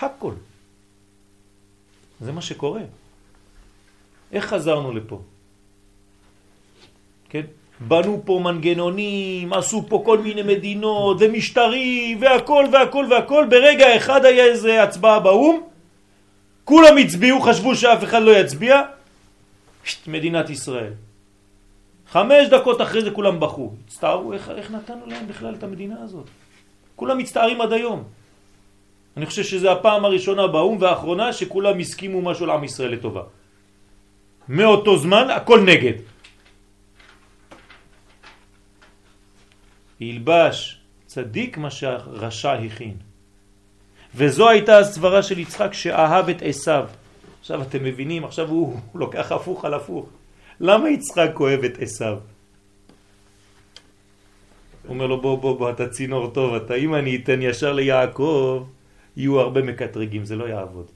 [0.00, 0.32] הכל.
[2.20, 2.82] זה מה שקורה.
[4.32, 5.20] איך חזרנו לפה?
[7.28, 7.42] כן?
[7.80, 14.44] בנו פה מנגנונים, עשו פה כל מיני מדינות ומשטרים והכל והכל והכל, ברגע אחד היה
[14.44, 15.60] איזה הצבעה באו"ם,
[16.64, 18.82] כולם הצביעו, חשבו שאף אחד לא יצביע,
[20.06, 20.92] מדינת ישראל.
[22.10, 26.26] חמש דקות אחרי זה כולם בכו, הצטערו, איך, איך נתנו להם בכלל את המדינה הזאת?
[26.96, 28.04] כולם מצטערים עד היום.
[29.16, 33.22] אני חושב שזה הפעם הראשונה באו"ם והאחרונה שכולם הסכימו משהו לעם ישראל לטובה.
[34.48, 35.92] מאותו זמן הכל נגד.
[40.00, 42.96] ילבש צדיק מה שהרשע הכין.
[44.14, 46.88] וזו הייתה הסברה של יצחק שאהב את עשיו.
[47.40, 50.06] עכשיו אתם מבינים, עכשיו הוא, הוא לוקח הפוך על הפוך.
[50.60, 52.18] למה יצחק אוהב את עשיו?
[54.86, 58.66] הוא אומר לו בוא בוא בוא אתה צינור טוב, אתה אם אני אתן ישר ליעקב
[59.18, 60.86] יהיו הרבה מקטרגים, זה לא יעבוד.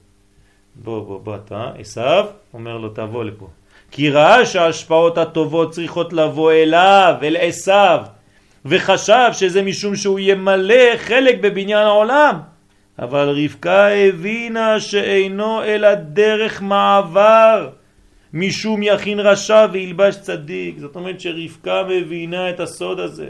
[0.75, 3.47] בוא בוא בוא אתה, עשיו, אומר לו תבוא לפה.
[3.91, 8.03] כי ראה שההשפעות הטובות צריכות לבוא אליו, אל עשיו,
[8.65, 12.39] וחשב שזה משום שהוא ימלא חלק בבניין העולם.
[12.99, 17.69] אבל רבקה הבינה שאינו אלא דרך מעבר,
[18.33, 20.79] משום יכין רשע וילבש צדיק.
[20.79, 23.29] זאת אומרת שרבקה מבינה את הסוד הזה.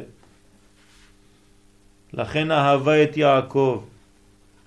[2.14, 3.84] לכן אהבה את יעקב,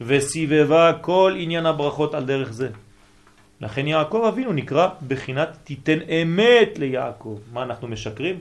[0.01, 2.68] וסיבבה כל עניין הברכות על דרך זה.
[3.61, 7.38] לכן יעקב אבינו נקרא בחינת תיתן אמת ליעקב.
[7.53, 8.38] מה אנחנו משקרים?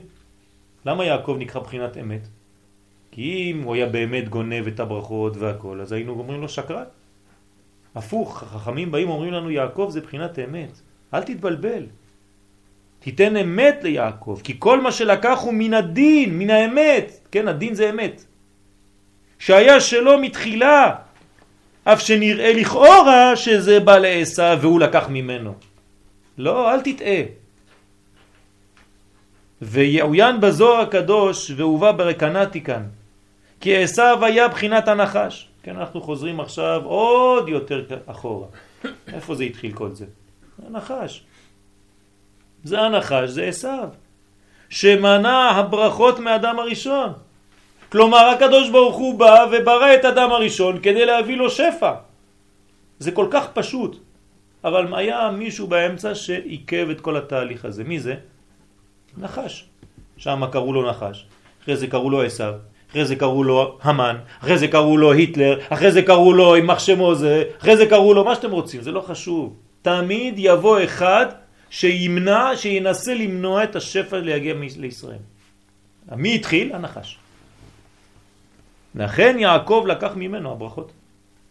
[0.86, 2.28] למה יעקב נקרא בחינת אמת?
[3.10, 6.84] כי אם הוא היה באמת גונב את הברכות והכל, אז היינו אומרים לו שקרן.
[7.94, 10.80] הפוך, החכמים באים אומרים לנו יעקב זה בחינת אמת.
[11.14, 11.86] אל תתבלבל.
[13.00, 17.28] תיתן אמת ליעקב, כי כל מה שלקח הוא מן הדין, מן האמת.
[17.30, 18.24] כן, הדין זה אמת.
[19.38, 21.05] שהיה שלו מתחילה,
[21.86, 25.54] אף שנראה לכאורה שזה בא לעשה והוא לקח ממנו.
[26.38, 27.22] לא, אל תטעה.
[29.62, 32.82] ויעוין בזוהר הקדוש והובא ברקנתי כאן
[33.60, 38.46] כי עשיו היה בחינת הנחש כן אנחנו חוזרים עכשיו עוד יותר אחורה
[39.12, 40.04] איפה זה התחיל כל זה?
[40.66, 41.24] הנחש
[42.64, 43.88] זה הנחש, זה עשיו
[44.68, 47.12] שמנע הברכות מאדם הראשון
[47.92, 51.92] כלומר הקדוש ברוך הוא בא וברא את אדם הראשון כדי להביא לו שפע
[52.98, 53.98] זה כל כך פשוט
[54.64, 58.14] אבל היה מישהו באמצע שעיכב את כל התהליך הזה מי זה?
[59.18, 59.64] נחש.
[60.16, 61.26] שם קראו לו נחש.
[61.62, 62.54] אחרי זה קראו לו עשיו.
[62.90, 66.78] אחרי זה קראו לו המן, אחרי זה קראו לו היטלר, אחרי זה קראו לו יימח
[66.78, 69.56] שמו זה, אחרי זה קראו לו מה שאתם רוצים, זה לא חשוב.
[69.82, 71.26] תמיד יבוא אחד
[71.70, 75.18] שימנע, שינסה למנוע את השפע להגיע לישראל.
[76.16, 76.72] מי התחיל?
[76.72, 77.18] הנחש.
[78.96, 80.92] לכן יעקב לקח ממנו הברכות.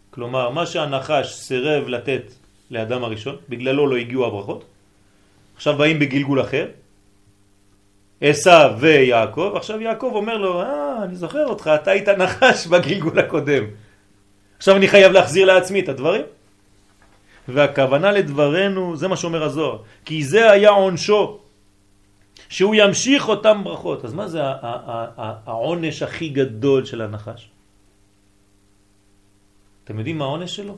[0.10, 2.22] כלומר, מה שהנחש סירב לתת
[2.72, 4.66] לאדם הראשון, בגללו לא הגיעו הברכות,
[5.56, 6.68] עכשיו באים בגלגול אחר,
[8.22, 13.64] עשיו ויעקב, עכשיו יעקב אומר לו, אה, אני זוכר אותך, אתה היית נחש בגלגול הקודם.
[14.58, 16.26] עכשיו אני חייב להחזיר לעצמי את הדברים.
[17.48, 21.40] והכוונה לדברנו, זה מה שאומר הזוהר, כי זה היה עונשו,
[22.50, 24.06] שהוא ימשיך אותם ברכות.
[24.06, 24.40] אז מה זה
[25.46, 27.50] העונש הכי גדול של הנחש?
[29.84, 30.78] אתם יודעים מה העונש שלו?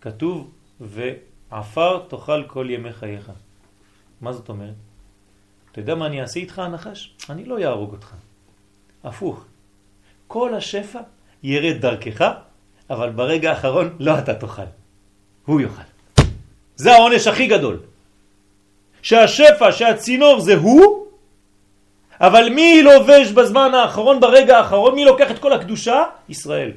[0.00, 3.30] כתוב, ועפר תאכל כל ימי חייך.
[4.20, 4.74] מה זאת אומרת?
[5.72, 7.14] אתה יודע מה אני אעשה איתך הנחש?
[7.30, 8.14] אני לא יהרוג אותך.
[9.04, 9.44] הפוך.
[10.26, 11.00] כל השפע
[11.42, 12.30] ירד דרכך,
[12.90, 14.70] אבל ברגע האחרון לא אתה תאכל.
[15.46, 15.82] הוא יאכל.
[16.76, 17.93] זה העונש הכי גדול.
[19.04, 21.06] שהשפע, שהצינור זה הוא,
[22.20, 26.04] אבל מי לובש בזמן האחרון, ברגע האחרון, מי לוקח את כל הקדושה?
[26.28, 26.72] ישראל.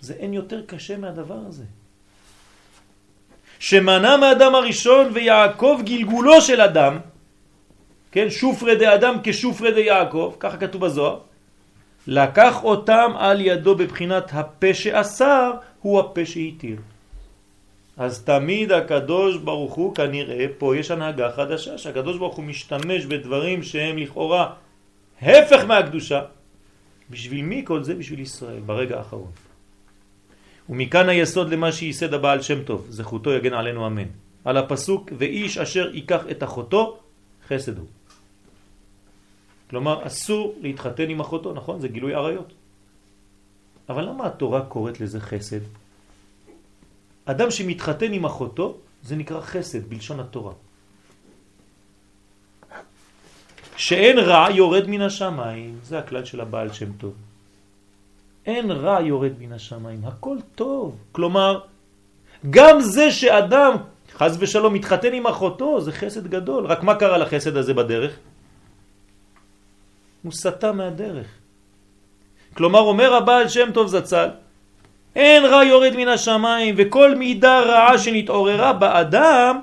[0.00, 1.64] זה אין יותר קשה מהדבר הזה.
[3.58, 6.98] שמנע מאדם הראשון ויעקב גלגולו של אדם,
[8.12, 11.18] כן, שופרי אדם כשופרי יעקב, ככה כתוב בזוהר,
[12.06, 15.52] לקח אותם על ידו בבחינת הפה שאסר
[15.82, 16.78] הוא הפה שהתיר.
[18.00, 23.62] אז תמיד הקדוש ברוך הוא כנראה פה יש הנהגה חדשה שהקדוש ברוך הוא משתמש בדברים
[23.62, 24.54] שהם לכאורה
[25.20, 26.20] הפך מהקדושה
[27.10, 27.94] בשביל מי כל זה?
[27.94, 29.30] בשביל ישראל ברגע האחרון
[30.68, 34.08] ומכאן היסוד למה שייסד הבעל שם טוב זכותו יגן עלינו אמן
[34.44, 36.98] על הפסוק ואיש אשר ייקח את אחותו
[37.48, 37.86] חסד הוא
[39.70, 41.80] כלומר אסור להתחתן עם אחותו נכון?
[41.80, 42.52] זה גילוי עריות
[43.88, 45.79] אבל למה התורה קוראת לזה חסד?
[47.30, 50.52] אדם שמתחתן עם אחותו, זה נקרא חסד בלשון התורה.
[53.76, 57.14] שאין רע יורד מן השמיים, זה הכלל של הבעל שם טוב.
[58.46, 60.96] אין רע יורד מן השמיים, הכל טוב.
[61.12, 61.60] כלומר,
[62.50, 63.72] גם זה שאדם,
[64.12, 66.66] חז ושלום, מתחתן עם אחותו, זה חסד גדול.
[66.66, 68.12] רק מה קרה לחסד הזה בדרך?
[70.22, 71.26] הוא סטה מהדרך.
[72.54, 74.28] כלומר, אומר הבעל שם טוב זצ"ל,
[75.16, 79.60] אין רע יורד מן השמיים, וכל מידה רעה שנתעוררה באדם,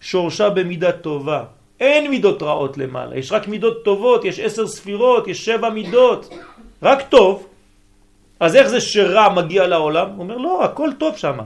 [0.00, 1.44] שורשה במידה טובה.
[1.80, 6.34] אין מידות רעות למעלה, יש רק מידות טובות, יש עשר ספירות, יש שבע מידות,
[6.82, 7.46] רק טוב.
[8.40, 10.10] אז איך זה שרע מגיע לעולם?
[10.10, 11.38] הוא אומר, לא, הכל טוב שם.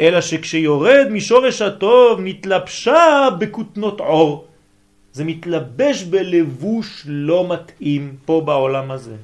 [0.00, 4.46] אלא שכשיורד משורש הטוב נתלבשה בכותנות עור.
[5.12, 9.16] זה מתלבש בלבוש לא מתאים פה בעולם הזה.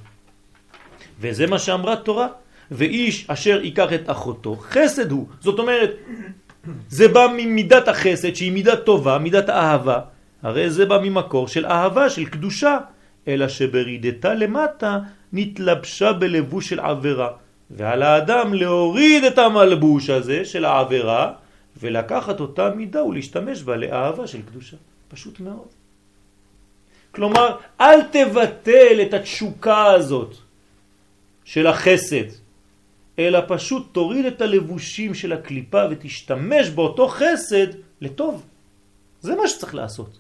[1.21, 2.29] וזה מה שאמרה תורה.
[2.71, 5.27] ואיש אשר ייקח את אחותו, חסד הוא.
[5.41, 5.91] זאת אומרת,
[6.89, 10.01] זה בא ממידת החסד שהיא מידה טובה, מידת האהבה.
[10.43, 12.79] הרי זה בא ממקור של אהבה, של קדושה.
[13.29, 14.99] אלא שברידתה למטה
[15.33, 17.31] נתלבשה בלבוש של עבירה.
[17.71, 21.33] ועל האדם להוריד את המלבוש הזה של העבירה
[21.81, 24.77] ולקחת אותה מידה ולהשתמש בה לאהבה של קדושה.
[25.09, 25.69] פשוט מאוד.
[27.13, 30.35] כלומר, אל תבטל את התשוקה הזאת
[31.45, 32.29] של החסד,
[33.19, 37.67] אלא פשוט תוריד את הלבושים של הקליפה ותשתמש באותו חסד
[38.01, 38.47] לטוב.
[39.21, 40.19] זה מה שצריך לעשות.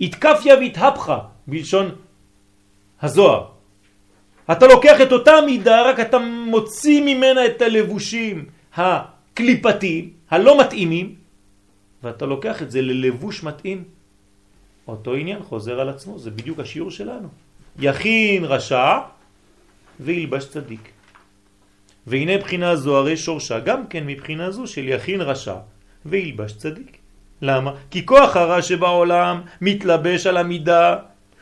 [0.00, 1.94] התקפיה והתהפכה בלשון
[3.02, 3.46] הזוהר.
[4.52, 11.14] אתה לוקח את אותה מידה, רק אתה מוציא ממנה את הלבושים הקליפתיים, הלא מתאימים,
[12.02, 13.84] ואתה לוקח את זה ללבוש מתאים.
[14.88, 17.28] אותו עניין חוזר על עצמו, זה בדיוק השיעור שלנו.
[17.78, 18.98] יכין רשע
[20.00, 20.93] וילבש צדיק.
[22.06, 25.56] והנה בחינה זו הרי שורשה גם כן מבחינה זו של יכין רשע
[26.06, 26.98] וילבש צדיק.
[27.42, 27.72] למה?
[27.90, 30.96] כי כוח הרע שבעולם מתלבש על המידה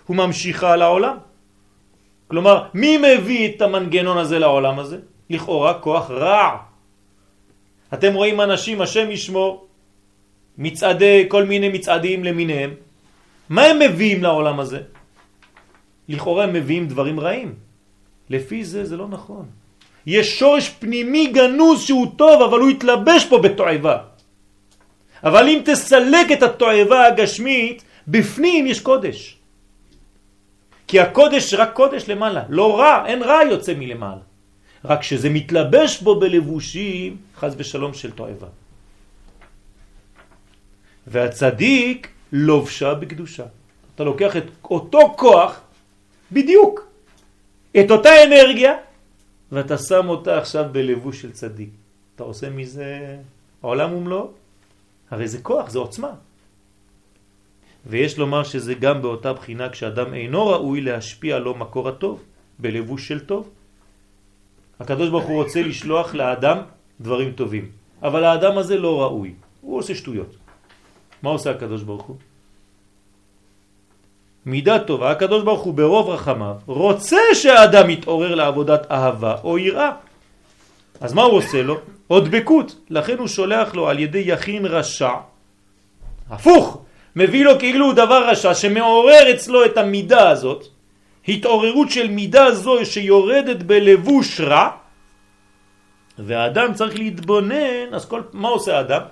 [0.09, 1.16] וממשיכה העולם.
[2.28, 4.98] כלומר, מי מביא את המנגנון הזה לעולם הזה?
[5.30, 6.56] לכאורה כוח רע.
[7.94, 9.66] אתם רואים אנשים, השם ישמור,
[10.59, 12.74] מצעדי, כל מיני מצעדים למיניהם.
[13.48, 14.80] מה הם מביאים לעולם הזה?
[16.09, 17.55] לכאורה הם מביאים דברים רעים.
[18.30, 19.61] לפי זה זה לא נכון.
[20.06, 23.98] יש שורש פנימי גנוז שהוא טוב, אבל הוא יתלבש פה בתועבה.
[25.24, 29.38] אבל אם תסלק את התועבה הגשמית, בפנים יש קודש.
[30.86, 34.26] כי הקודש רק קודש למעלה, לא רע, אין רע יוצא מלמעלה.
[34.84, 38.46] רק שזה מתלבש בו בלבושים, חז ושלום של תועבה.
[41.06, 43.44] והצדיק לובשה בקדושה.
[43.94, 45.60] אתה לוקח את אותו כוח,
[46.32, 46.86] בדיוק,
[47.80, 48.74] את אותה אנרגיה,
[49.52, 51.70] ואתה שם אותה עכשיו בלבוש של צדיק.
[52.14, 53.16] אתה עושה מזה
[53.60, 54.30] עולם ומלואו?
[55.10, 56.12] הרי זה כוח, זה עוצמה.
[57.86, 62.22] ויש לומר שזה גם באותה בחינה כשאדם אינו ראוי להשפיע לו מקור הטוב,
[62.58, 63.50] בלבוש של טוב.
[64.80, 66.58] הקדוש ברוך הוא רוצה לשלוח לאדם
[67.00, 67.70] דברים טובים,
[68.02, 70.36] אבל האדם הזה לא ראוי, הוא עושה שטויות.
[71.22, 72.16] מה עושה הקדוש ברוך הוא?
[74.47, 79.90] מידה טובה, הקדוש ברוך הוא ברוב רחמיו רוצה שהאדם יתעורר לעבודת אהבה או יראה.
[81.01, 81.81] אז מה הוא עושה לו?
[82.09, 85.12] עוד בקות, לכן הוא שולח לו על ידי יכין רשע,
[86.31, 86.78] הפוך,
[87.16, 90.64] מביא לו כאילו דבר רשע שמעורר אצלו את המידה הזאת,
[91.28, 94.69] התעוררות של מידה זו שיורדת בלבוש רע,
[96.19, 99.02] והאדם צריך להתבונן, אז כל, מה עושה האדם?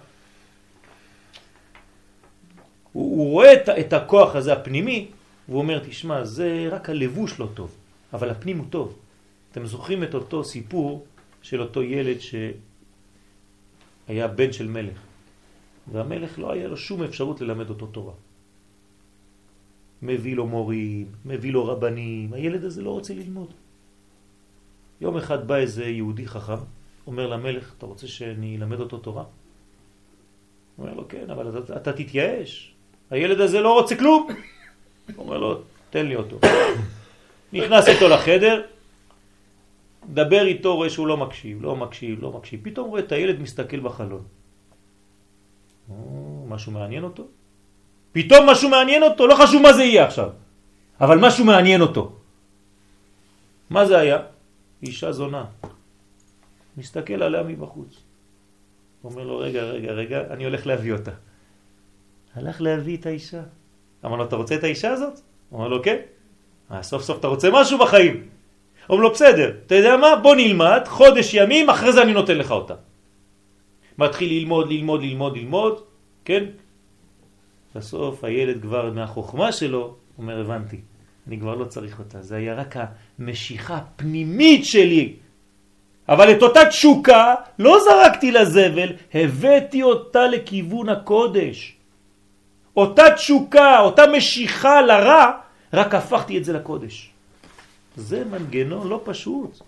[2.92, 5.06] הוא, הוא רואה את, את הכוח הזה הפנימי,
[5.50, 7.76] והוא אומר, תשמע, זה רק הלבוש לא טוב,
[8.12, 8.98] אבל הפנים הוא טוב.
[9.52, 11.04] אתם זוכרים את אותו סיפור
[11.42, 12.16] של אותו ילד
[14.06, 14.98] שהיה בן של מלך,
[15.92, 18.12] והמלך לא היה לו שום אפשרות ללמד אותו תורה.
[20.02, 23.52] מביא לו מורים, מביא לו רבנים, הילד הזה לא רוצה ללמוד.
[25.00, 26.62] יום אחד בא איזה יהודי חכם,
[27.06, 29.24] אומר למלך, אתה רוצה שאני אלמד אותו תורה?
[30.76, 32.74] הוא אומר לו, כן, אבל אתה, אתה תתייאש,
[33.10, 34.28] הילד הזה לא רוצה כלום.
[35.18, 35.60] אומר לו,
[35.90, 36.38] תן לי אותו.
[37.52, 38.62] נכנס איתו לחדר,
[40.12, 42.60] דבר איתו, רואה שהוא לא מקשיב, לא מקשיב, לא מקשיב.
[42.62, 44.24] פתאום רואה את הילד מסתכל בחלון.
[46.48, 47.26] משהו מעניין אותו?
[48.12, 50.30] פתאום משהו מעניין אותו, לא חשוב מה זה יהיה עכשיו,
[51.00, 52.12] אבל משהו מעניין אותו.
[53.70, 54.18] מה זה היה?
[54.82, 55.44] אישה זונה.
[56.76, 58.02] מסתכל עליה מבחוץ.
[59.04, 61.10] אומר לו, רגע, רגע, רגע, אני הולך להביא אותה.
[62.34, 63.42] הלך להביא את האישה.
[64.04, 65.20] אמר לו, אתה רוצה את האישה הזאת?
[65.54, 65.96] אמר לו, כן.
[66.70, 68.22] אה, סוף סוף אתה רוצה משהו בחיים.
[68.90, 70.16] אומר לו, בסדר, אתה יודע מה?
[70.16, 72.74] בוא נלמד, חודש ימים, אחרי זה אני נותן לך אותה.
[73.98, 75.80] מתחיל ללמוד, ללמוד, ללמוד, ללמוד,
[76.24, 76.44] כן?
[77.74, 80.80] בסוף הילד כבר מהחוכמה שלו אומר, הבנתי,
[81.28, 82.76] אני כבר לא צריך אותה, זה היה רק
[83.18, 85.14] המשיכה הפנימית שלי.
[86.08, 91.76] אבל את אותה תשוקה לא זרקתי לזבל, הבאתי אותה לכיוון הקודש.
[92.80, 95.30] אותה תשוקה, אותה משיכה לרע,
[95.72, 97.10] רק הפכתי את זה לקודש.
[97.96, 99.60] זה מנגנון לא פשוט.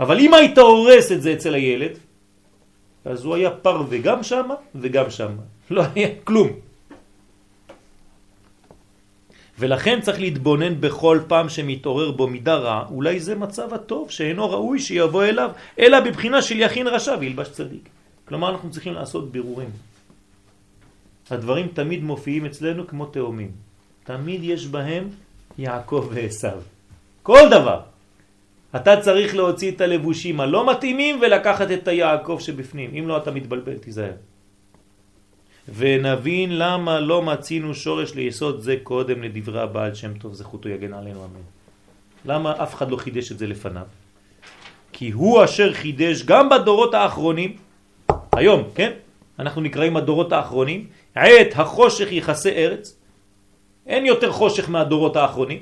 [0.00, 1.98] אבל אם היית הורס את זה אצל הילד,
[3.04, 5.32] אז הוא היה פרווה גם שם וגם שם.
[5.70, 6.48] לא היה כלום.
[9.58, 14.78] ולכן צריך להתבונן בכל פעם שמתעורר בו מידה רע, אולי זה מצב הטוב שאינו ראוי
[14.78, 17.88] שיבוא אליו, אלא בבחינה של יכין רשע וילבש צדיק.
[18.24, 19.87] כלומר אנחנו צריכים לעשות בירורים.
[21.30, 23.50] הדברים תמיד מופיעים אצלנו כמו תאומים.
[24.04, 25.08] תמיד יש בהם
[25.58, 26.60] יעקב ועשיו.
[27.22, 27.80] כל דבר.
[28.76, 32.90] אתה צריך להוציא את הלבושים הלא מתאימים ולקחת את היעקב שבפנים.
[32.94, 34.12] אם לא אתה מתבלבל, תיזהר.
[35.74, 41.24] ונבין למה לא מצינו שורש ליסוד זה קודם לדברי הבעל שם טוב זכותו יגן עלינו
[41.24, 41.44] אמן.
[42.24, 43.86] למה אף אחד לא חידש את זה לפניו?
[44.92, 47.56] כי הוא אשר חידש גם בדורות האחרונים,
[48.32, 48.92] היום, כן?
[49.38, 52.96] אנחנו נקראים הדורות האחרונים, עת החושך יחסי ארץ,
[53.86, 55.58] אין יותר חושך מהדורות האחרונים,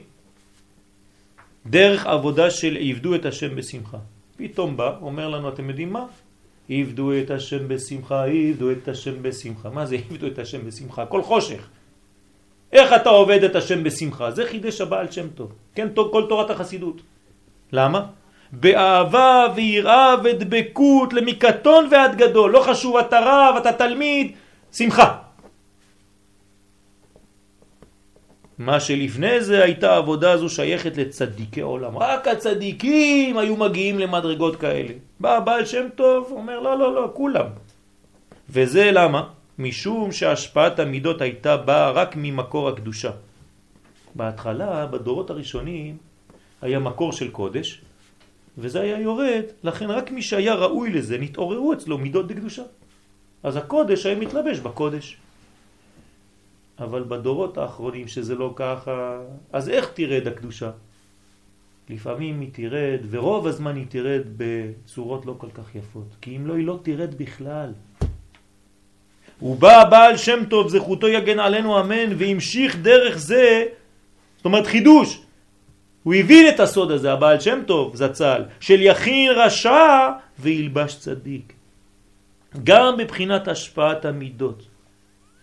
[1.67, 3.99] דרך עבודה של עבדו את השם בשמחה.
[4.37, 6.05] פתאום בא, אומר לנו, אתם יודעים מה?
[6.71, 9.71] עבדו את השם בשמחה, עבדו את השם בשמחה.
[9.71, 11.07] מה זה עבדו את השם בשמחה?
[11.07, 11.69] כל חושך.
[12.73, 14.31] איך אתה עובד את השם בשמחה?
[14.31, 15.53] זה חידש הבעל שם טוב.
[15.75, 17.03] כן, כל תורת החסידות.
[17.73, 18.07] למה?
[18.53, 22.51] באהבה ויראה ודבקות למקטון ועד גדול.
[22.51, 24.33] לא חשוב אתה רב, אתה תלמיד,
[24.73, 25.17] שמחה.
[28.59, 31.99] מה שלפני זה הייתה עבודה הזו שייכת לצדיקי עולם.
[31.99, 34.95] רק הצדיקים היו מגיעים למדרגות כאלה.
[35.21, 37.47] בא בעל שם טוב, אומר לא, לא, לא, כולם.
[38.51, 39.23] וזה למה?
[39.59, 43.11] משום שהשפעת המידות הייתה באה רק ממקור הקדושה.
[44.15, 45.97] בהתחלה, בדורות הראשונים,
[46.63, 47.81] היה מקור של קודש,
[48.59, 52.63] וזה היה יורד, לכן רק מי שהיה ראוי לזה, נתעוררו אצלו מידות בקדושה.
[53.43, 55.17] אז הקודש היה מתלבש בקודש.
[56.79, 59.21] אבל בדורות האחרונים שזה לא ככה,
[59.53, 60.71] אז איך תרד הקדושה?
[61.91, 66.55] לפעמים היא תרד, ורוב הזמן היא תרד בצורות לא כל כך יפות, כי אם לא,
[66.55, 67.73] היא לא תרד בכלל.
[69.39, 73.65] הוא בא בעל שם טוב, זכותו יגן עלינו אמן, והמשיך דרך זה,
[74.37, 75.26] זאת אומרת חידוש.
[76.07, 81.53] הוא הבין את הסוד הזה, הבעל שם טוב, זצ"ל, של יכין רשע וילבש צדיק.
[82.65, 84.63] גם בבחינת השפעת המידות.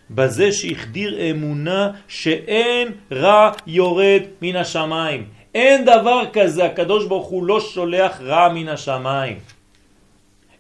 [0.10, 5.28] בזה שהחדיר אמונה שאין רע יורד מן השמיים.
[5.56, 9.40] אין דבר כזה, הקדוש ברוך הוא לא שולח רע מן השמיים.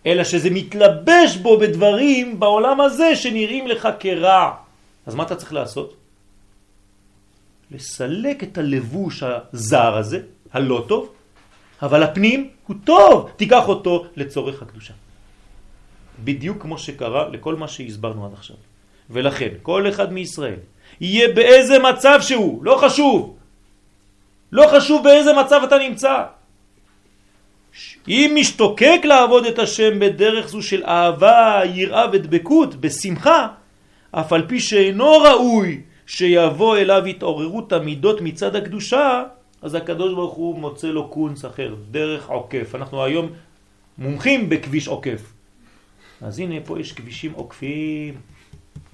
[0.06, 4.52] אלא שזה מתלבש בו בדברים בעולם הזה שנראים לך כרע.
[5.06, 6.03] אז מה אתה צריך לעשות?
[7.74, 10.20] לסלק את הלבוש הזר הזה,
[10.54, 11.10] הלא טוב,
[11.82, 14.94] אבל הפנים הוא טוב, תיקח אותו לצורך הקדושה.
[16.24, 18.56] בדיוק כמו שקרה לכל מה שהסברנו עד עכשיו.
[19.10, 20.60] ולכן, כל אחד מישראל
[21.02, 23.38] יהיה באיזה מצב שהוא, לא חשוב.
[24.52, 26.24] לא חשוב באיזה מצב אתה נמצא.
[28.08, 33.48] אם משתוקק לעבוד את השם בדרך זו של אהבה, יראה ודבקות, בשמחה,
[34.12, 39.24] אף על פי שאינו ראוי שיבוא אליו התעוררות המידות מצד הקדושה,
[39.62, 42.76] אז הקדוש ברוך הוא מוצא לו קונץ אחר, דרך עוקף.
[42.76, 43.30] אנחנו היום
[43.98, 45.34] מומחים בכביש עוקף.
[46.22, 48.16] אז הנה פה יש כבישים עוקפים.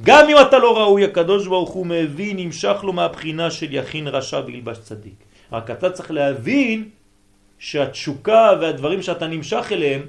[0.03, 4.41] גם אם אתה לא ראוי, הקדוש ברוך הוא מבין, נמשך לו מהבחינה של יכין רשע
[4.45, 5.13] וילבש צדיק.
[5.51, 6.89] רק אתה צריך להבין
[7.59, 10.01] שהתשוקה והדברים שאתה נמשך אליהם,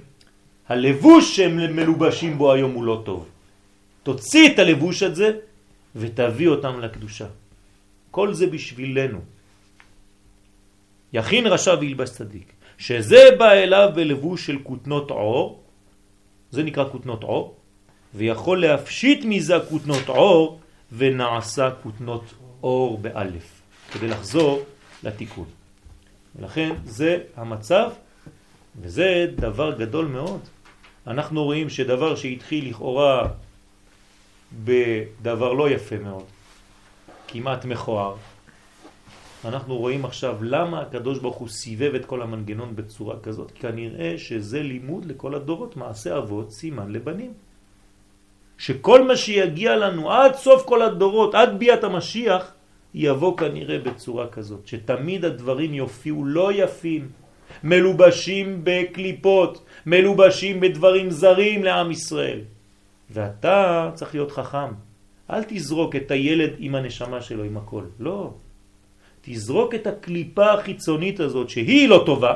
[0.68, 3.26] הלבוש שהם מלובשים בו היום הוא לא טוב.
[4.02, 5.32] תוציא את הלבוש הזה
[5.96, 7.26] ותביא אותם לקדושה.
[8.10, 9.20] כל זה בשבילנו.
[11.12, 12.52] יכין רשע וילבש צדיק.
[12.80, 15.60] שזה בא אליו בלבוש של כותנות עור,
[16.50, 17.56] זה נקרא כותנות עור,
[18.14, 20.60] ויכול להפשיט מזה כותנות עור
[20.92, 22.24] ונעשה כותנות
[22.62, 23.60] אור באלף,
[23.92, 24.64] כדי לחזור
[25.02, 25.44] לתיקון.
[26.36, 27.90] ולכן זה המצב,
[28.80, 30.40] וזה דבר גדול מאוד.
[31.06, 33.28] אנחנו רואים שדבר שהתחיל לכאורה
[34.64, 36.24] בדבר לא יפה מאוד,
[37.28, 38.16] כמעט מכוער,
[39.44, 43.52] אנחנו רואים עכשיו למה הקדוש ברוך הוא סיבב את כל המנגנון בצורה כזאת.
[43.54, 47.32] כנראה שזה לימוד לכל הדורות, מעשה אבות, סימן לבנים.
[48.58, 52.52] שכל מה שיגיע לנו עד סוף כל הדורות, עד ביאת המשיח,
[52.94, 57.08] יבוא כנראה בצורה כזאת, שתמיד הדברים יופיעו לא יפים,
[57.64, 62.40] מלובשים בקליפות, מלובשים בדברים זרים לעם ישראל.
[63.10, 64.72] ואתה צריך להיות חכם.
[65.30, 67.84] אל תזרוק את הילד עם הנשמה שלו, עם הכל.
[67.98, 68.30] לא.
[69.22, 72.34] תזרוק את הקליפה החיצונית הזאת, שהיא לא טובה,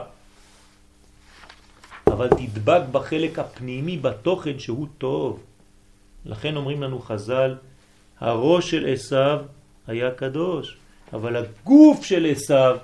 [2.06, 5.40] אבל תדבק בחלק הפנימי, בתוכן שהוא טוב.
[6.26, 7.54] לכן אומרים לנו חז"ל,
[8.20, 9.40] הראש של עשיו
[9.86, 10.76] היה קדוש,
[11.12, 12.76] אבל הגוף של עשיו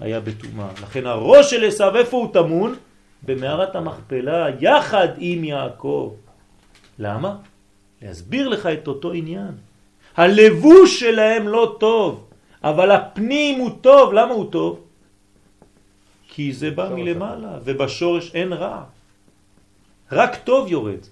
[0.00, 0.68] היה בטומאה.
[0.82, 2.74] לכן הראש של עשיו, איפה הוא תמון?
[3.22, 6.14] במערת המכפלה, יחד עם יעקב.
[6.98, 7.36] למה?
[8.02, 9.54] להסביר לך את אותו עניין.
[10.16, 12.26] הלבוש שלהם לא טוב,
[12.62, 14.12] אבל הפנים הוא טוב.
[14.12, 14.80] למה הוא טוב?
[16.28, 18.84] כי זה בא מלמעלה, ובשורש אין רע.
[20.12, 21.02] רק טוב יורד.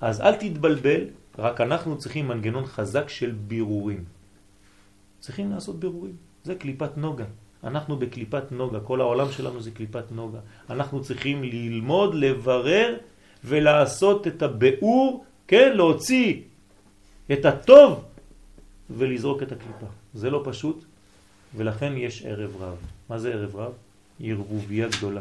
[0.00, 1.00] אז אל תתבלבל,
[1.38, 4.04] רק אנחנו צריכים מנגנון חזק של בירורים.
[5.18, 6.16] צריכים לעשות בירורים.
[6.44, 7.24] זה קליפת נוגה.
[7.64, 10.38] אנחנו בקליפת נוגה, כל העולם שלנו זה קליפת נוגה.
[10.70, 12.96] אנחנו צריכים ללמוד, לברר
[13.44, 16.42] ולעשות את הביאור, כן, להוציא
[17.32, 18.04] את הטוב
[18.90, 19.86] ולזרוק את הקליפה.
[20.14, 20.84] זה לא פשוט,
[21.56, 22.76] ולכן יש ערב רב.
[23.08, 23.72] מה זה ערב רב?
[24.20, 25.20] ערבוביה גדולה.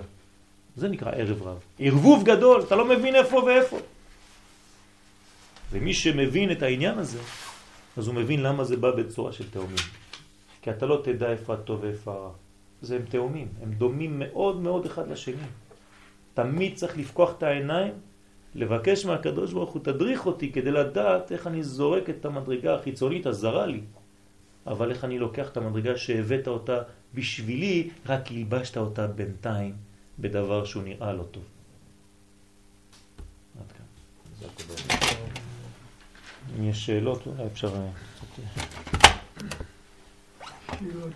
[0.76, 1.58] זה נקרא ערב רב.
[1.80, 3.78] ערבוב גדול, אתה לא מבין איפה ואיפה.
[5.72, 7.20] ומי שמבין את העניין הזה,
[7.98, 9.84] אז הוא מבין למה זה בא בצורה של תאומים.
[10.62, 12.32] כי אתה לא תדע איפה הטוב ואיפה הרע.
[12.82, 15.48] זה הם תאומים, הם דומים מאוד מאוד אחד לשני.
[16.34, 17.94] תמיד צריך לפקוח את העיניים,
[18.58, 23.66] לבקש מהקדוש ברוך הוא, תדריך אותי כדי לדעת איך אני זורק את המדרגה החיצונית הזרה
[23.66, 23.82] לי.
[24.68, 26.82] אבל איך אני לוקח את המדרגה שהבאת אותה
[27.14, 29.76] בשבילי, רק הלבשת אותה בינתיים
[30.20, 31.44] בדבר שהוא נראה לא טוב.
[33.60, 33.86] עד כאן.
[36.60, 37.76] אם יש שאלות, אולי אפשר...
[37.76, 37.82] אה.
[37.82, 37.92] אה,
[40.80, 41.06] שאלות.